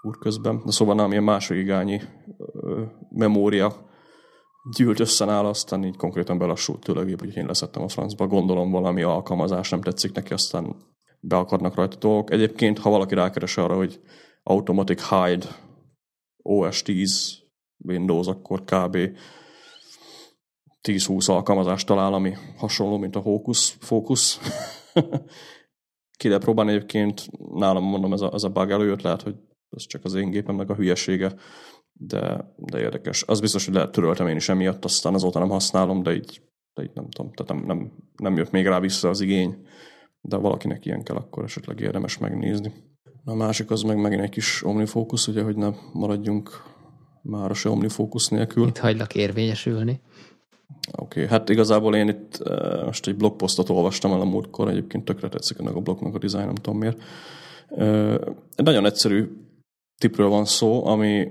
[0.02, 0.62] úrközben.
[0.66, 2.02] De szóval nálam ilyen másfél gigányi
[3.10, 3.86] memória
[4.76, 8.28] gyűlt össze nála, aztán így konkrétan belassult tőle gép, úgyhogy én leszettem a francba.
[8.28, 10.76] Gondolom valami alkalmazás nem tetszik neki, aztán
[11.20, 12.32] beakadnak rajta dolgok.
[12.32, 14.00] Egyébként, ha valaki rákeres arra, hogy
[14.44, 15.46] Automatic Hide
[16.38, 17.46] OS 10
[17.78, 18.98] Windows, akkor kb.
[20.88, 23.76] 10-20 alkalmazást talál, ami hasonló, mint a Focus.
[23.80, 24.40] Focus.
[26.18, 29.36] Ki lehet próbálni egyébként, nálam mondom, ez a, ez a bug előjött, lehet, hogy
[29.70, 31.36] ez csak az én gépemnek a hülyesége,
[31.94, 33.24] de, de érdekes.
[33.24, 36.42] Az biztos, hogy lehet töröltem én is emiatt, aztán azóta nem használom, de így,
[36.74, 39.68] de így nem tudom, tehát nem, nem, nem jött még rá vissza az igény,
[40.22, 42.74] de valakinek ilyen kell, akkor esetleg érdemes megnézni.
[43.24, 46.64] A másik az meg megint egy kis omnifocus, ugye, hogy ne maradjunk
[47.30, 48.68] már se omnifocus nélkül.
[48.68, 50.02] Itt hagylak érvényesülni.
[50.98, 55.06] Oké, okay, hát igazából én itt uh, most egy blogposztot olvastam el a múltkor, egyébként
[55.06, 57.02] tökre tetszik ennek a blognak a dizájn, nem tudom miért.
[57.70, 58.14] Uh,
[58.56, 59.28] egy nagyon egyszerű
[59.98, 61.28] tipről van szó, ami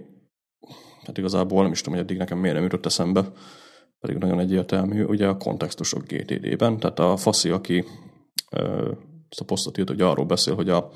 [1.06, 3.32] hát igazából nem is tudom, hogy eddig nekem miért nem jutott eszembe,
[4.00, 7.84] pedig nagyon egyértelmű, ugye a kontextusok GTD-ben, tehát a Faszi, aki
[8.52, 8.96] uh,
[9.28, 10.90] ezt a posztot írt, hogy arról beszél, hogy a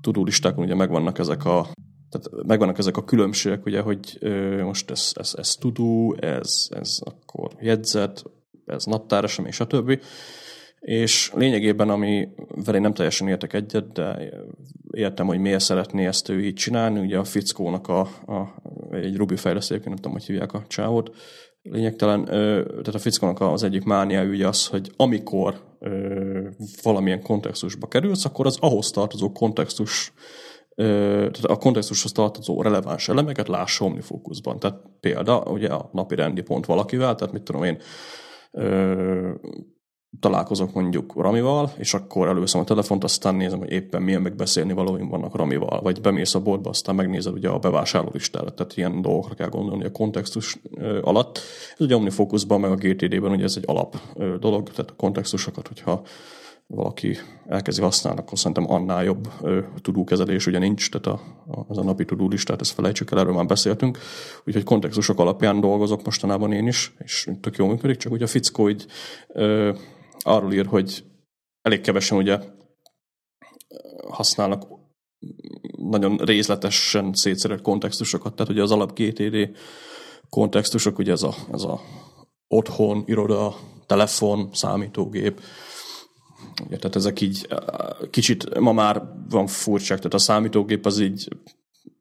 [0.00, 1.66] tudó listákon ugye megvannak ezek a
[2.12, 6.98] tehát megvannak ezek a különbségek, ugye, hogy ö, most ez, ez, ez tudó, ez, ez
[7.00, 8.24] akkor jegyzet,
[8.66, 10.00] ez naptár, esemény, stb.
[10.80, 12.28] És lényegében, ami
[12.64, 14.32] vele nem teljesen értek egyet, de
[14.90, 17.00] értem, hogy miért szeretné ezt ő így csinálni.
[17.00, 18.54] Ugye a fickónak a, a
[18.90, 21.10] egy Ruby fejlesztő, nem tudom, hogy hívják a csávot,
[21.62, 25.60] lényegtelen, tehát a fickónak az egyik mánia ugye az, hogy amikor
[26.82, 30.12] valamilyen kontextusba kerülsz, akkor az ahhoz tartozó kontextus
[30.74, 34.58] tehát a kontextushoz tartozó releváns elemeket lássa omnifókuszban.
[34.58, 37.78] Tehát példa, ugye a napi rendi pont valakivel, tehát mit tudom én,
[40.20, 45.08] találkozok mondjuk Ramival, és akkor először a telefont, aztán nézem, hogy éppen milyen megbeszélni valóim
[45.08, 49.34] vannak Ramival, vagy bemész a boltba, aztán megnézed ugye a bevásárló listára, tehát ilyen dolgokra
[49.34, 50.58] kell gondolni a kontextus
[51.02, 51.38] alatt.
[51.72, 53.96] Ez ugye Omnifocusban, meg a GTD-ben ugye ez egy alap
[54.40, 56.02] dolog, tehát a kontextusokat, hogyha
[56.74, 57.16] valaki
[57.46, 59.28] elkezdi használni, akkor szerintem annál jobb
[59.82, 63.46] tudókezelés ugye nincs, tehát a, a, az a napi tudólistát, ezt felejtsük el, erről már
[63.46, 63.98] beszéltünk.
[64.44, 68.68] Úgyhogy kontextusok alapján dolgozok mostanában én is, és tök jól működik, csak ugye a fickó
[68.68, 68.86] így
[69.28, 69.72] ö,
[70.18, 71.04] arról ír, hogy
[71.62, 72.38] elég kevesen ugye
[74.08, 74.64] használnak
[75.76, 79.56] nagyon részletesen szétszerelt kontextusokat, tehát ugye az alap GTD
[80.28, 81.80] kontextusok, ugye ez a, ez a
[82.48, 83.56] otthon, iroda,
[83.86, 85.40] telefon, számítógép,
[86.66, 87.48] Ugye, tehát ezek így
[88.10, 91.28] kicsit ma már van furcsák, tehát a számítógép az így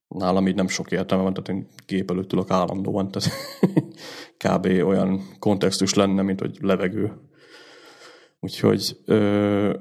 [0.08, 3.30] nálam így nem sok értelme van, tehát én gép előtt ülök állandóan, tehát
[4.44, 4.66] kb.
[4.66, 7.14] olyan kontextus lenne, mint hogy levegő.
[8.40, 9.78] Úgyhogy ö,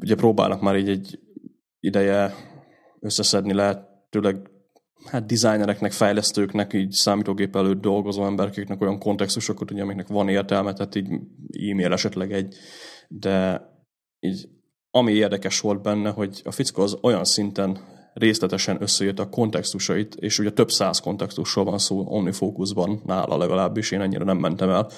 [0.00, 1.18] ugye próbálnak már így egy
[1.80, 2.34] ideje
[3.00, 4.50] összeszedni lehetőleg
[5.04, 10.94] hát designereknek, fejlesztőknek, így számítógép előtt dolgozó embereknek olyan kontextusokat, ugye, amiknek van értelme, tehát
[10.94, 11.08] így
[11.70, 12.56] e-mail esetleg egy
[13.12, 13.68] de
[14.20, 14.48] így
[14.90, 17.78] ami érdekes volt benne, hogy a fickó az olyan szinten
[18.14, 24.00] részletesen összejött a kontextusait, és ugye több száz kontextusról van szó OmniFocusban, nála legalábbis, én
[24.00, 24.90] ennyire nem mentem el,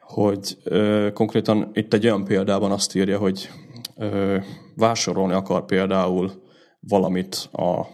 [0.00, 3.50] hogy ö, konkrétan itt egy olyan példában azt írja, hogy
[3.96, 4.38] ö,
[4.74, 6.42] vásárolni akar például
[6.80, 7.86] valamit a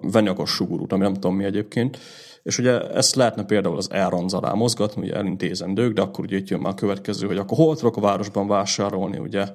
[0.00, 1.98] venni akar sugurút, ami nem tudom mi egyébként,
[2.42, 6.48] és ugye ezt lehetne például az elronz alá mozgatni, ugye elintézendők, de akkor ugye itt
[6.48, 9.46] jön már a következő, hogy akkor hol tudok a városban vásárolni, ugye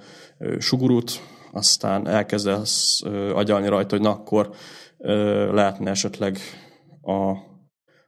[0.59, 1.21] sugurút,
[1.51, 3.01] aztán elkezdesz
[3.33, 4.49] agyalni rajta, hogy na akkor
[5.51, 6.37] lehetne esetleg
[7.01, 7.33] a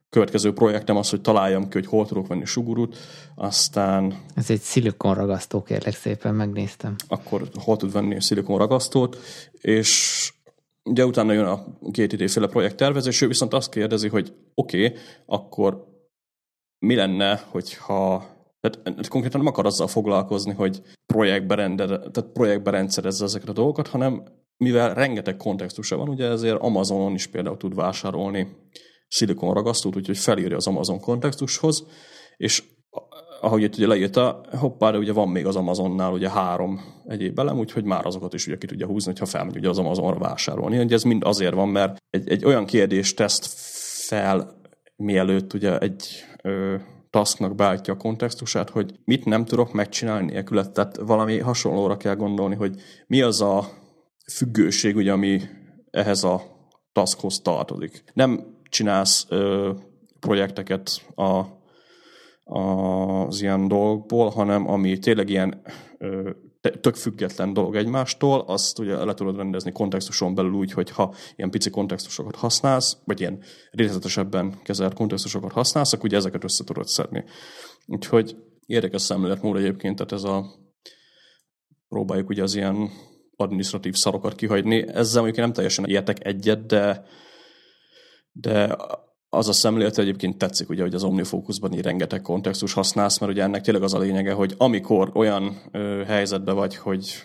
[0.10, 2.98] következő projektem az, hogy találjam ki, hogy hol tudok venni sugurút,
[3.36, 4.14] aztán...
[4.36, 6.96] Ez egy szilikonragasztó, kérlek szépen, megnéztem.
[7.08, 9.18] Akkor hol tud venni szilikonragasztót,
[9.52, 10.34] és
[10.84, 15.00] Ugye utána jön a GTD féle projekt tervezés, ő viszont azt kérdezi, hogy oké, okay,
[15.26, 15.88] akkor
[16.80, 23.50] mi lenne, hogyha tehát konkrétan nem akar azzal foglalkozni, hogy projektbe, tehát projektbe rendszerezze ezeket
[23.50, 24.24] a dolgokat, hanem
[24.58, 28.48] mivel rengeteg kontextusa van, ugye ezért Amazonon is például tud vásárolni
[29.08, 31.86] szilikonragasztót, úgyhogy felírja az Amazon kontextushoz,
[32.38, 32.64] és
[33.42, 34.42] ahogy itt ugye leírta,
[34.80, 38.58] de ugye van még az Amazonnál ugye három egyéb elem, úgyhogy már azokat is ugye
[38.58, 40.80] ki tudja húzni, hogyha felmegy ugye az Amazonra vásárolni.
[40.80, 43.46] Ugye ez mind azért van, mert egy, egy olyan kérdést teszt
[44.08, 44.62] fel,
[44.96, 46.76] mielőtt ugye egy ö,
[47.10, 50.66] tasknak beállítja a kontextusát, hogy mit nem tudok megcsinálni nélküle.
[50.68, 52.76] Tehát valami hasonlóra kell gondolni, hogy
[53.08, 53.68] mi az a
[54.32, 55.42] függőség, ugye, ami
[55.92, 56.42] ehhez a
[56.92, 58.04] taskhoz tartozik.
[58.14, 59.72] Nem csinálsz ö,
[60.20, 61.44] projekteket a,
[62.50, 65.62] az ilyen dolgokból, hanem ami tényleg ilyen
[66.82, 71.50] tök független dolog egymástól, azt ugye le tudod rendezni kontextuson belül úgy, hogy ha ilyen
[71.50, 77.24] pici kontextusokat használsz, vagy ilyen részletesebben kezelt kontextusokat használsz, akkor ugye ezeket össze tudod szedni.
[77.86, 78.36] Úgyhogy
[78.66, 80.46] érdekes szemléletmód egyébként, tehát ez a
[81.90, 82.90] próbáljuk ugye az ilyen
[83.36, 84.88] administratív szarokat kihagyni.
[84.88, 87.04] Ezzel mondjuk nem teljesen értek egyet, de,
[88.32, 88.78] de
[89.30, 93.44] az a szemlélet egyébként tetszik, ugye, hogy az OmniFocusban így rengeteg kontextus használsz, mert ugye
[93.44, 97.24] ennek tényleg az a lényege, hogy amikor olyan ö, helyzetben vagy, hogy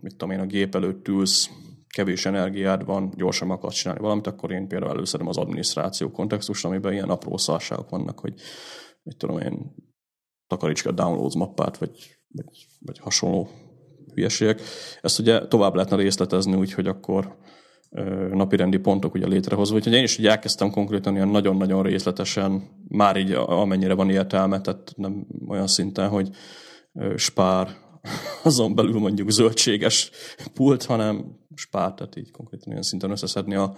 [0.00, 1.50] mit tudom én, a gép előtt ülsz,
[1.88, 6.92] kevés energiád van, gyorsan akarsz csinálni valamit, akkor én például előszedem az adminisztráció kontextust, amiben
[6.92, 8.34] ilyen apró szarságok vannak, hogy
[9.02, 9.74] mit tudom én,
[10.46, 13.48] takaríts a downloads mappát, vagy, vagy, vagy hasonló
[14.14, 14.60] hülyeségek.
[15.00, 17.36] Ezt ugye tovább lehetne részletezni, úgyhogy akkor
[18.32, 19.76] napirendi pontok ugye létrehozva.
[19.76, 24.92] Úgyhogy én is ugye elkezdtem konkrétan ilyen nagyon-nagyon részletesen, már így amennyire van értelme, tehát
[24.96, 26.30] nem olyan szinten, hogy
[27.16, 27.68] spár
[28.44, 30.10] azon belül mondjuk zöldséges
[30.54, 33.74] pult, hanem spár, tehát így konkrétan olyan szinten összeszedni a,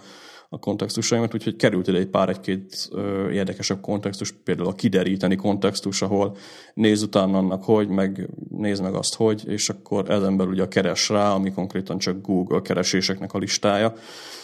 [0.49, 2.89] a kontextusaimat, úgyhogy került ide egy pár egy-két
[3.31, 6.37] érdekesebb kontextus, például a kideríteni kontextus, ahol
[6.73, 10.67] néz utána annak, hogy, meg néz meg azt, hogy, és akkor ezen belül ugye a
[10.67, 13.93] keres rá, ami konkrétan csak Google kereséseknek a listája.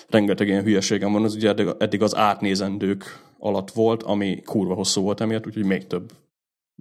[0.07, 5.21] Rengeteg ilyen hülyeségem van, az ugye eddig, az átnézendők alatt volt, ami kurva hosszú volt
[5.21, 6.11] emiatt, úgyhogy még több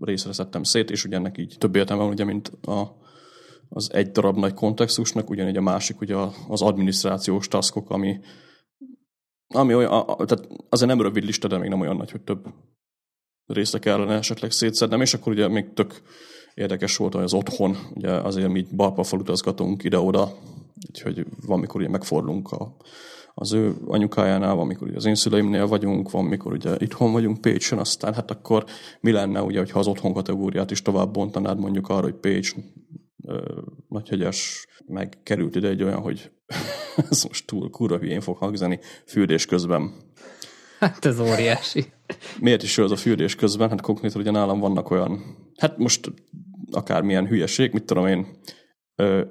[0.00, 2.98] részre szedtem szét, és ugye ennek így több értelme van, ugye, mint a,
[3.68, 6.16] az egy darab nagy kontextusnak, ugyanígy a másik ugye
[6.48, 8.20] az adminisztrációs taskok, ami
[9.54, 12.20] ami olyan, a, a, tehát azért nem rövid lista, de még nem olyan nagy, hogy
[12.20, 12.46] több
[13.46, 16.02] részre kellene esetleg szétszednem, és akkor ugye még tök
[16.54, 20.32] érdekes volt, hogy az otthon, ugye azért mi balpafal utazgatunk ide-oda,
[20.88, 22.76] úgyhogy van, mikor ugye megfordulunk a,
[23.34, 27.40] az ő anyukájánál, van, mikor ugye az én szüleimnél vagyunk, van, mikor ugye itthon vagyunk
[27.40, 28.64] Pécsen, aztán hát akkor
[29.00, 32.54] mi lenne, ugye, hogyha az otthon kategóriát is tovább bontanád mondjuk arra, hogy Pécs,
[33.88, 36.30] Nagyhegyes, meg került ide egy olyan, hogy
[37.10, 39.92] ez most túl kurva hülyén fog hangzani, fürdés közben.
[40.78, 41.84] Hát ez óriási.
[42.40, 43.68] Miért is az a fürdés közben?
[43.68, 46.12] Hát konkrétan ugye nálam vannak olyan, hát most
[46.70, 48.26] akármilyen hülyeség, mit tudom én,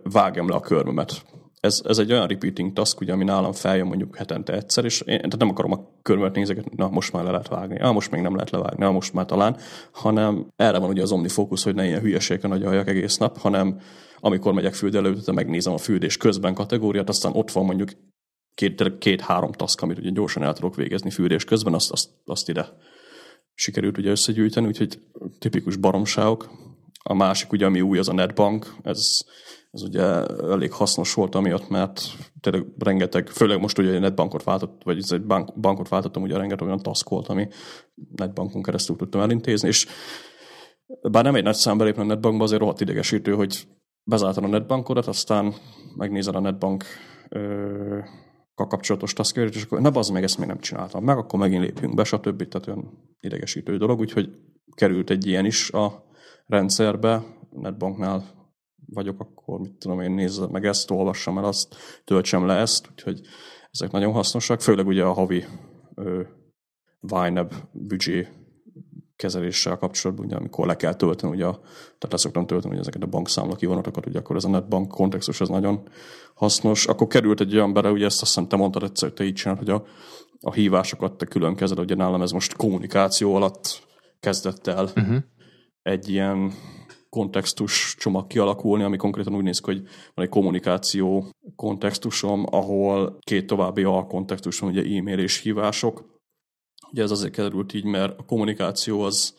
[0.03, 1.25] vágjam le a körmömet.
[1.59, 5.17] Ez, ez egy olyan repeating task, ugye, ami nálam feljön mondjuk hetente egyszer, és én
[5.17, 8.21] tehát nem akarom a körmömet nézegetni, na most már le lehet vágni, na most még
[8.21, 9.57] nem lehet levágni, na most már talán,
[9.91, 13.79] hanem erre van ugye az OmniFocus, hogy ne ilyen hülyeségen agyaljak egész nap, hanem
[14.19, 17.89] amikor megyek fürdelőt, megnézem a fürdés közben kategóriát, aztán ott van mondjuk
[18.55, 22.69] két-három két, task, amit ugye gyorsan el tudok végezni fürdés közben, azt, azt, azt ide
[23.59, 24.99] sikerült ugye összegyűjteni, úgyhogy
[25.39, 26.49] tipikus baromságok.
[27.03, 29.21] A másik ugye, ami új, az a netbank, ez,
[29.71, 32.01] ez ugye elég hasznos volt amiatt, mert
[32.39, 36.81] tényleg rengeteg, főleg most ugye netbankot váltott, vagy egy bank, bankot váltottam, ugye rengeteg olyan
[36.81, 37.47] task volt, ami
[38.15, 39.87] netbankon keresztül tudtam elintézni, és
[41.11, 43.67] bár nem egy nagy szám belépni a netbankba, azért rohadt idegesítő, hogy
[44.03, 45.53] bezártad a netbankodat, aztán
[45.95, 46.83] megnézed a netbank
[47.29, 47.99] ö,
[48.55, 51.95] kapcsolatos taskjait, és akkor na bazd meg, ezt még nem csináltam meg, akkor megint lépjünk
[51.95, 52.47] be, stb.
[52.47, 54.29] Tehát olyan idegesítő dolog, úgyhogy
[54.75, 56.03] került egy ilyen is a
[56.45, 58.38] rendszerbe, netbanknál
[58.93, 63.21] vagyok, akkor mit tudom én, nézzem meg ezt, olvassam el azt, töltsem le ezt, úgyhogy
[63.71, 65.45] ezek nagyon hasznosak, főleg ugye a havi
[65.95, 66.21] ö,
[67.01, 68.27] YNAB büdzsé
[69.15, 73.55] kezeléssel kapcsolatban, ugye, amikor le kell tölteni, ugye, tehát leszoktam tölteni ugye, ezeket a bankszámla
[73.55, 75.89] kivonatokat, ugye akkor ez a netbank kontextus ez nagyon
[76.33, 76.85] hasznos.
[76.85, 79.33] Akkor került egy olyan bele, ugye ezt azt hiszem te mondtad egyszer, hogy te így
[79.33, 79.83] csinálod, hogy a,
[80.41, 83.87] a hívásokat te külön kezeled, ugye nálam ez most kommunikáció alatt
[84.19, 85.17] kezdett el uh-huh.
[85.81, 86.53] egy ilyen
[87.09, 89.81] kontextus csomag kialakulni, ami konkrétan úgy néz ki, hogy
[90.13, 96.19] van egy kommunikáció kontextusom, ahol két további alkontextus van, ugye e-mail és hívások,
[96.91, 99.37] Ugye ez azért került így, mert a kommunikáció az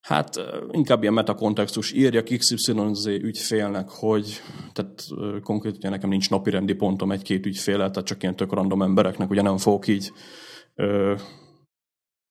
[0.00, 1.92] Hát inkább ilyen metakontextus.
[1.92, 4.40] Írja XYZ ügyfélnek, hogy
[4.72, 5.04] tehát
[5.42, 9.42] konkrétan ugye nekem nincs napirendi pontom egy-két ügyfélet, tehát csak ilyen tök random embereknek, ugye
[9.42, 10.12] nem fogok így
[10.74, 11.14] ö,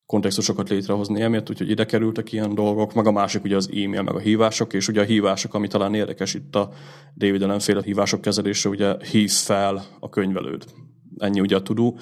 [0.05, 4.15] kontextusokat létrehozni emiatt, úgyhogy ide kerültek ilyen dolgok, meg a másik ugye az e-mail, meg
[4.15, 6.69] a hívások, és ugye a hívások, ami talán érdekes itt a
[7.15, 10.65] David ellenféle hívások kezelése, ugye hív fel a könyvelőd.
[11.17, 11.97] Ennyi ugye a tudó,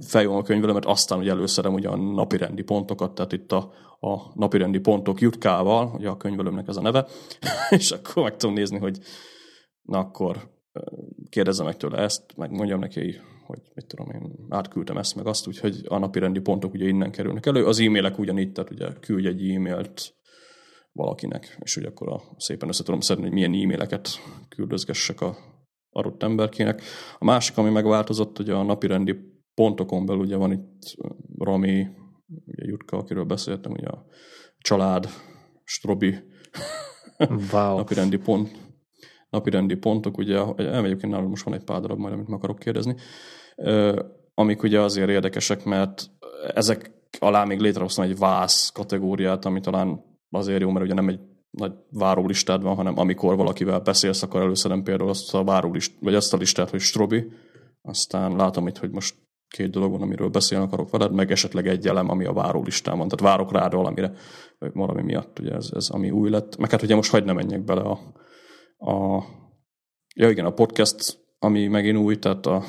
[0.00, 4.78] feljön a könyvelőmet, aztán ugye előszerem ugye a napirendi pontokat, tehát itt a, a napirendi
[4.78, 7.06] pontok jutkával, ugye a könyvelőmnek ez a neve,
[7.70, 8.98] és akkor meg tudom nézni, hogy
[9.82, 10.50] na akkor
[11.28, 13.20] kérdezzem meg tőle ezt, meg mondjam neki,
[13.50, 17.10] hogy mit tudom én, átküldtem ezt meg azt, úgyhogy a napi rendi pontok ugye innen
[17.10, 17.66] kerülnek elő.
[17.66, 20.14] Az e-mailek ugyanígy, tehát ugye küldj egy e-mailt
[20.92, 24.08] valakinek, és ugye akkor a, szépen össze tudom szedni, hogy milyen e-maileket
[24.48, 25.36] küldözgessek a
[25.90, 26.82] adott emberkének.
[27.18, 29.16] A másik, ami megváltozott, ugye a napi rendi
[29.54, 30.96] pontokon belül ugye van itt
[31.38, 31.86] Rami,
[32.46, 34.04] ugye Jutka, akiről beszéltem, ugye a
[34.58, 35.08] család,
[35.64, 36.14] Strobi,
[37.52, 37.76] wow.
[37.82, 38.50] napirendi pont,
[39.30, 42.94] napirendi pontok, ugye egyébként nálunk most van egy pár darab majd, amit meg akarok kérdezni,
[44.34, 46.10] amik ugye azért érdekesek, mert
[46.54, 51.20] ezek alá még létrehoztam egy vász kategóriát, ami talán azért jó, mert ugye nem egy
[51.50, 56.32] nagy várólistád van, hanem amikor valakivel beszélsz, akkor először például azt a várólist, vagy azt
[56.32, 57.32] a listát, hogy Strobi,
[57.82, 59.14] aztán látom itt, hogy most
[59.48, 63.08] két dolog van, amiről beszélni akarok veled, meg esetleg egy elem, ami a várólistán van.
[63.08, 64.12] Tehát várok rád valamire,
[64.58, 66.56] valami miatt, ugye ez, ez ami új lett.
[66.56, 67.98] Meg hát ugye most hagyd ne menjek bele a,
[68.90, 69.24] a,
[70.14, 72.62] ja igen, a podcast, ami megint új, tehát a,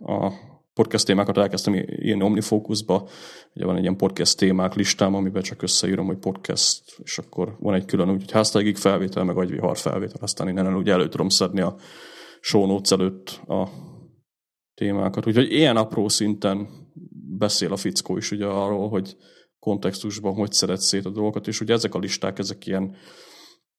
[0.00, 0.32] a
[0.74, 3.08] podcast témákat elkezdtem írni Omnifocusba.
[3.54, 7.74] Ugye van egy ilyen podcast témák listám, amiben csak összeírom, hogy podcast, és akkor van
[7.74, 11.60] egy külön úgy, hogy háztáigig felvétel, meg agyvihar felvétel, aztán innen úgy elő tudom szedni
[11.60, 11.76] a
[12.40, 13.68] show notes előtt a
[14.74, 15.26] témákat.
[15.26, 16.68] Úgyhogy ilyen apró szinten
[17.38, 19.16] beszél a fickó is ugye arról, hogy
[19.58, 22.96] kontextusban hogy szeret szét a dolgokat, és ugye ezek a listák, ezek ilyen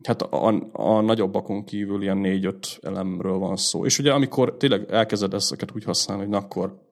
[0.08, 3.86] hát a, a nagyobbakon kívül ilyen négy-öt elemről van szó.
[3.86, 6.88] És ugye amikor tényleg elkezded ezeket úgy használni, hogy na akkor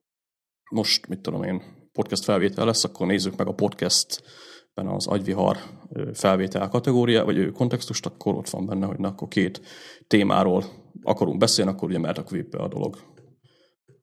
[0.70, 5.58] most, mit tudom én, podcast felvétel lesz, akkor nézzük meg a podcastben az agyvihar
[6.14, 9.62] felvétel kategóriá, vagy kontextust, akkor ott van benne, hogy na akkor két
[10.08, 10.64] témáról
[11.04, 12.98] akarunk beszélni, akkor ugye mehet a be a dolog.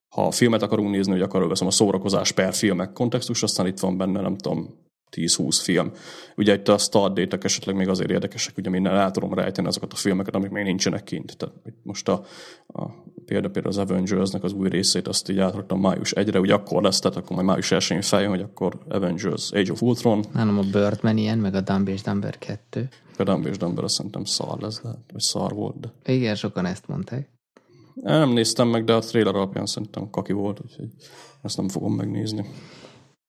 [0.09, 3.79] Ha a filmet akarunk nézni, hogy akkor veszem a szórakozás per filmek kontextus, aztán itt
[3.79, 4.84] van benne, nem tudom,
[5.15, 5.93] 10-20 film.
[6.37, 9.93] Ugye itt a start date esetleg még azért érdekesek, ugye minden el tudom rejteni azokat
[9.93, 11.37] a filmeket, amik még nincsenek kint.
[11.37, 12.25] Tehát most a,
[12.67, 12.89] a
[13.25, 16.99] példa például az Avengers-nek az új részét, azt így átadtam május 1-re, ugye akkor lesz,
[16.99, 20.25] tehát akkor majd május 1-én feljön, hogy akkor Avengers Age of Ultron.
[20.33, 22.89] Nem, a Birdman ilyen, meg a Dumb és Dumber 2.
[23.19, 25.81] A Dumb és Dumber azt szerintem szar lesz, lehet, vagy szar volt.
[25.81, 26.13] De...
[26.13, 27.33] Igen, sokan ezt mondták.
[27.95, 30.89] Nem néztem meg, de a trailer alapján szerintem kaki volt, úgyhogy
[31.43, 32.47] ezt nem fogom megnézni.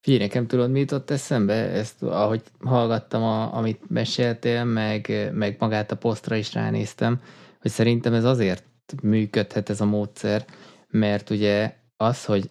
[0.06, 1.54] Figyelj, nekem tudod, mi jutott eszembe?
[1.54, 7.22] Ezt, ahogy hallgattam, a, amit meséltél, meg, meg magát a posztra is ránéztem,
[7.62, 8.64] hogy szerintem ez azért
[9.04, 10.46] működhet ez a módszer,
[10.90, 12.50] mert ugye az, hogy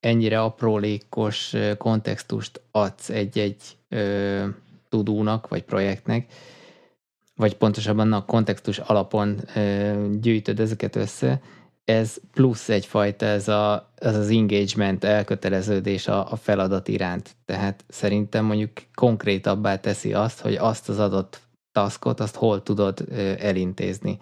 [0.00, 4.44] ennyire aprólékos kontextust adsz egy-egy ö,
[4.88, 6.32] tudónak, vagy projektnek,
[7.36, 11.40] vagy pontosabban a kontextus alapon ö, gyűjtöd ezeket össze,
[11.88, 17.36] ez plusz egyfajta ez a, az, az engagement, elköteleződés a, a feladat iránt.
[17.44, 21.40] Tehát szerintem mondjuk konkrétabbá teszi azt, hogy azt az adott
[21.72, 23.04] taskot, azt hol tudod
[23.38, 24.18] elintézni.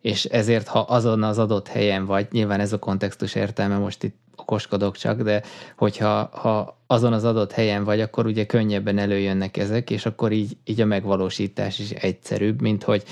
[0.00, 4.16] És ezért, ha azon az adott helyen vagy, nyilván ez a kontextus értelme, most itt
[4.36, 5.42] okoskodok csak, de
[5.76, 10.56] hogyha ha azon az adott helyen vagy, akkor ugye könnyebben előjönnek ezek, és akkor így,
[10.64, 13.02] így a megvalósítás is egyszerűbb, mint hogy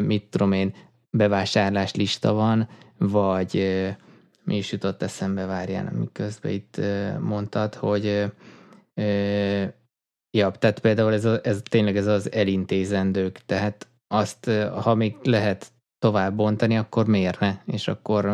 [0.00, 0.74] mit tudom én,
[1.10, 2.68] bevásárlás lista van,
[2.98, 3.54] vagy
[4.42, 6.80] mi is jutott eszembe, várjál, miközben itt
[7.20, 8.04] mondtad, hogy
[10.30, 14.50] ja, tehát például ez, a, ez tényleg ez az elintézendők, tehát azt,
[14.82, 17.56] ha még lehet tovább bontani, akkor miért ne?
[17.64, 18.24] És akkor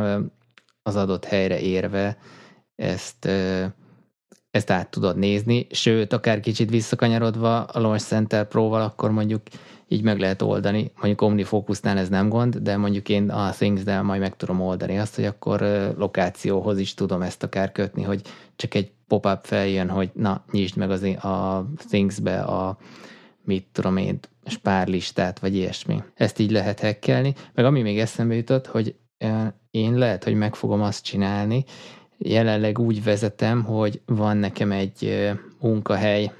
[0.83, 2.19] az adott helyre érve
[2.75, 3.29] ezt,
[4.55, 9.43] ezt át tudod nézni, sőt, akár kicsit visszakanyarodva a Launch Center Pro-val, akkor mondjuk
[9.89, 10.91] így meg lehet oldani.
[10.95, 15.15] Mondjuk OmniFocusnál ez nem gond, de mondjuk én a Things-del majd meg tudom oldani azt,
[15.15, 15.61] hogy akkor
[15.99, 18.21] lokációhoz is tudom ezt akár kötni, hogy
[18.57, 22.79] csak egy pop-up feljön, hogy na, nyisd meg az a Things-be a
[23.45, 26.03] mit tudom én, spárlistát, vagy ilyesmi.
[26.15, 27.35] Ezt így lehet hekkelni.
[27.55, 28.95] Meg ami még eszembe jutott, hogy
[29.71, 31.65] én lehet, hogy meg fogom azt csinálni,
[32.25, 36.33] jelenleg úgy vezetem, hogy van nekem egy munkahely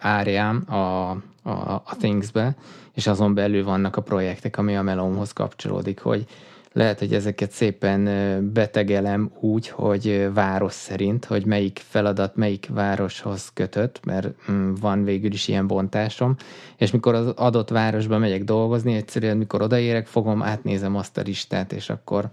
[0.00, 2.56] áriám a a, a Things-be,
[2.92, 6.26] és azon belül vannak a projektek, ami a Melomhoz kapcsolódik, hogy
[6.72, 8.04] lehet, hogy ezeket szépen
[8.52, 15.32] betegelem úgy, hogy város szerint, hogy melyik feladat melyik városhoz kötött, mert mm, van végül
[15.32, 16.36] is ilyen bontásom,
[16.76, 21.72] és mikor az adott városba megyek dolgozni, egyszerűen mikor odaérek, fogom, átnézem azt a listát,
[21.72, 22.30] és akkor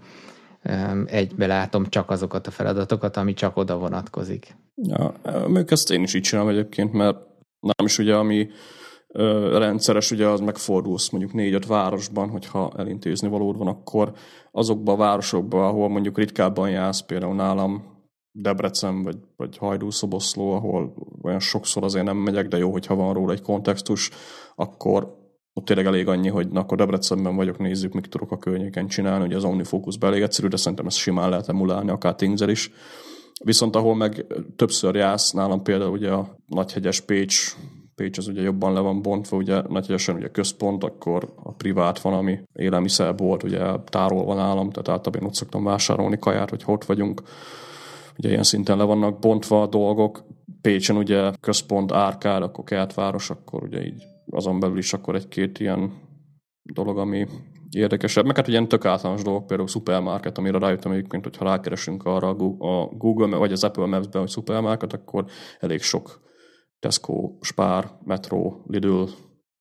[1.04, 4.56] egybe látom csak azokat a feladatokat, ami csak oda vonatkozik.
[4.74, 5.14] Ja,
[5.48, 7.16] még ezt én is így csinálom egyébként, mert
[7.60, 8.48] nem is ugye, ami
[9.52, 14.12] rendszeres, ugye az megfordulsz mondjuk négy-öt városban, hogyha elintézni valód van, akkor
[14.50, 17.90] azokban a városokban, ahol mondjuk ritkábban jársz, például nálam
[18.34, 23.32] Debrecen vagy, vagy Hajdú-Szoboszló, ahol olyan sokszor azért nem megyek, de jó, hogyha van róla
[23.32, 24.10] egy kontextus,
[24.54, 25.21] akkor
[25.54, 29.24] ott tényleg elég annyi, hogy na, akkor Debrecenben vagyok, nézzük, mit tudok a környéken csinálni,
[29.24, 32.70] ugye az OmniFocus elég egyszerű, de szerintem ezt simán lehet emulálni, akár Tingsel is.
[33.44, 34.26] Viszont ahol meg
[34.56, 37.56] többször jársz, nálam például ugye a Nagyhegyes Pécs,
[37.94, 42.12] Pécs az ugye jobban le van bontva, ugye Nagyhegyesen ugye központ, akkor a privát van,
[42.12, 47.22] ami élelmiszerbolt, ugye tárolva nálam, tehát általában ott szoktam vásárolni kaját, hogy ott vagyunk.
[48.18, 50.24] Ugye ilyen szinten le vannak bontva a dolgok.
[50.60, 55.92] Pécsen ugye központ, árkád, akkor kertváros, akkor ugye így azon belül is akkor egy-két ilyen
[56.62, 57.26] dolog, ami
[57.70, 58.24] érdekesebb.
[58.26, 62.28] Meg hát ilyen tök általános dolgok, például supermarket, amire rájöttem egyébként, hogyha rákeresünk arra
[62.58, 65.24] a Google vagy az Apple Maps-ben, hogy supermarket, akkor
[65.60, 66.20] elég sok
[66.78, 69.02] Tesco, Spár, Metro, Lidl,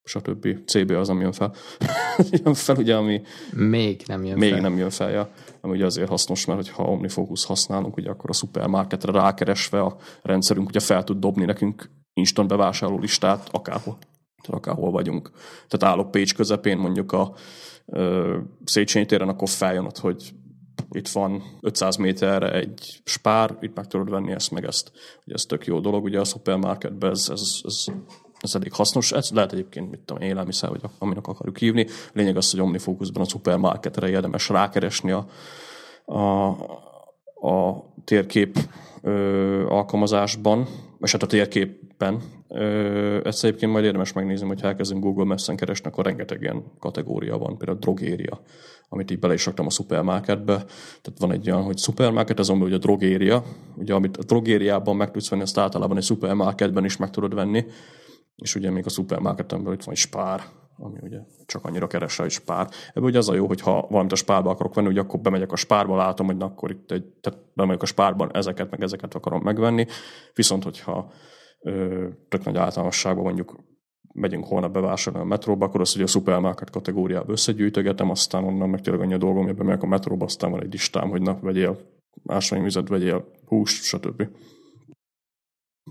[0.04, 0.48] stb.
[0.66, 1.54] CB az, ami jön fel.
[2.44, 4.62] jön fel, ugye, ami még nem jön még fel.
[4.62, 5.30] nem jön fel, ja.
[5.62, 10.68] ami ugye azért hasznos, mert ha OmniFocus használunk, ugye akkor a supermarketre rákeresve a rendszerünk
[10.68, 13.98] ugye fel tud dobni nekünk instant bevásárló listát akárhol
[14.48, 15.32] akárhol vagyunk.
[15.68, 17.34] Tehát állok Pécs közepén, mondjuk a
[18.64, 20.34] Széchenyi téren, akkor feljön ott, hogy
[20.92, 24.92] itt van 500 méterre egy spár, itt meg tudod venni ezt, meg ezt.
[25.26, 27.86] Ugye ez tök jó dolog, ugye a supermarketben ez, ez, ez,
[28.40, 31.88] ez elég hasznos, ez lehet egyébként, mit tudom, élelmiszer, vagy aminek akarjuk hívni.
[32.14, 35.28] Lényeg az, hogy OmniFocusban a supermarketre érdemes rákeresni a,
[36.06, 36.48] a,
[37.48, 38.58] a térkép
[39.02, 40.68] ö, alkalmazásban,
[41.00, 42.22] és hát a térképen.
[43.24, 47.58] Ezt egyébként majd érdemes megnézni, hogy elkezdünk Google Maps-en keresni, akkor rengeteg ilyen kategória van,
[47.58, 48.42] például drogéria,
[48.90, 50.54] amit így bele is raktam a supermarketbe.
[51.02, 53.44] Tehát van egy olyan, hogy supermarket, azon hogy a drogéria,
[53.76, 57.66] ugye amit a drogériában meg tudsz venni, azt általában egy supermarketben is meg tudod venni,
[58.36, 60.42] és ugye még a supermarketen belül itt van egy spár,
[60.78, 62.70] ami ugye csak annyira keres rá, spár.
[62.94, 65.52] Ebből ugye az a jó, hogy ha valamit a spárba akarok venni, ugye akkor bemegyek
[65.52, 69.16] a spárba, látom, hogy na, akkor itt egy, tehát bemegyek a spárban, ezeket meg ezeket
[69.16, 69.86] akarom megvenni.
[70.34, 71.12] Viszont, hogyha
[71.62, 73.56] ö, tök nagy általánosságban mondjuk
[74.14, 78.82] megyünk holnap bevásárolni a metróba, akkor azt ugye a supermarket kategóriába összegyűjtögetem, aztán onnan meg
[78.82, 81.80] tényleg annyi a dolgom, hogy bemegyek a metróba, aztán van egy listám, hogy na, vegyél
[82.26, 84.28] ásványvizet, vegyél húst, stb.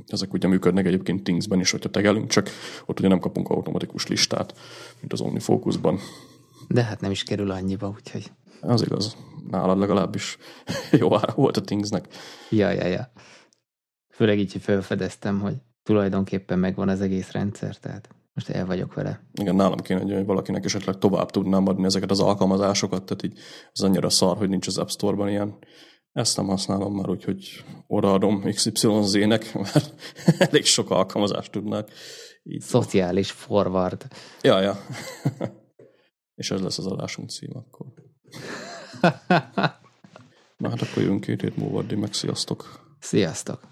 [0.06, 2.48] Ezek ugye működnek egyébként Thingsben is, hogyha tegelünk, csak
[2.86, 4.58] ott ugye nem kapunk automatikus listát,
[5.00, 5.98] mint az OmniFocusban.
[6.68, 8.32] De hát nem is kerül annyiba, úgyhogy...
[8.60, 9.16] Az igaz.
[9.50, 10.38] Nálad legalábbis
[11.00, 12.06] jó ára volt a Thingsnek.
[12.50, 13.12] Ja, ja, ja.
[14.20, 19.20] Főleg így, hogy felfedeztem, hogy tulajdonképpen megvan az egész rendszer, tehát most el vagyok vele.
[19.32, 23.38] Igen, nálam kéne, hogy valakinek esetleg tovább tudnám adni ezeket az alkalmazásokat, tehát így
[23.72, 25.58] ez annyira szar, hogy nincs az App Store-ban ilyen
[26.12, 29.94] ezt nem használom már, úgyhogy odaadom XYZ-nek, mert
[30.38, 31.90] elég sok alkalmazást tudnak.
[32.42, 32.60] Így.
[32.60, 34.06] Szociális forward.
[34.42, 34.76] Ja, ja.
[36.40, 37.86] És ez lesz az adásunk cím akkor.
[40.60, 42.88] Na hát akkor jön két hét múlva, addig meg sziasztok.
[42.98, 43.70] Sziasztok.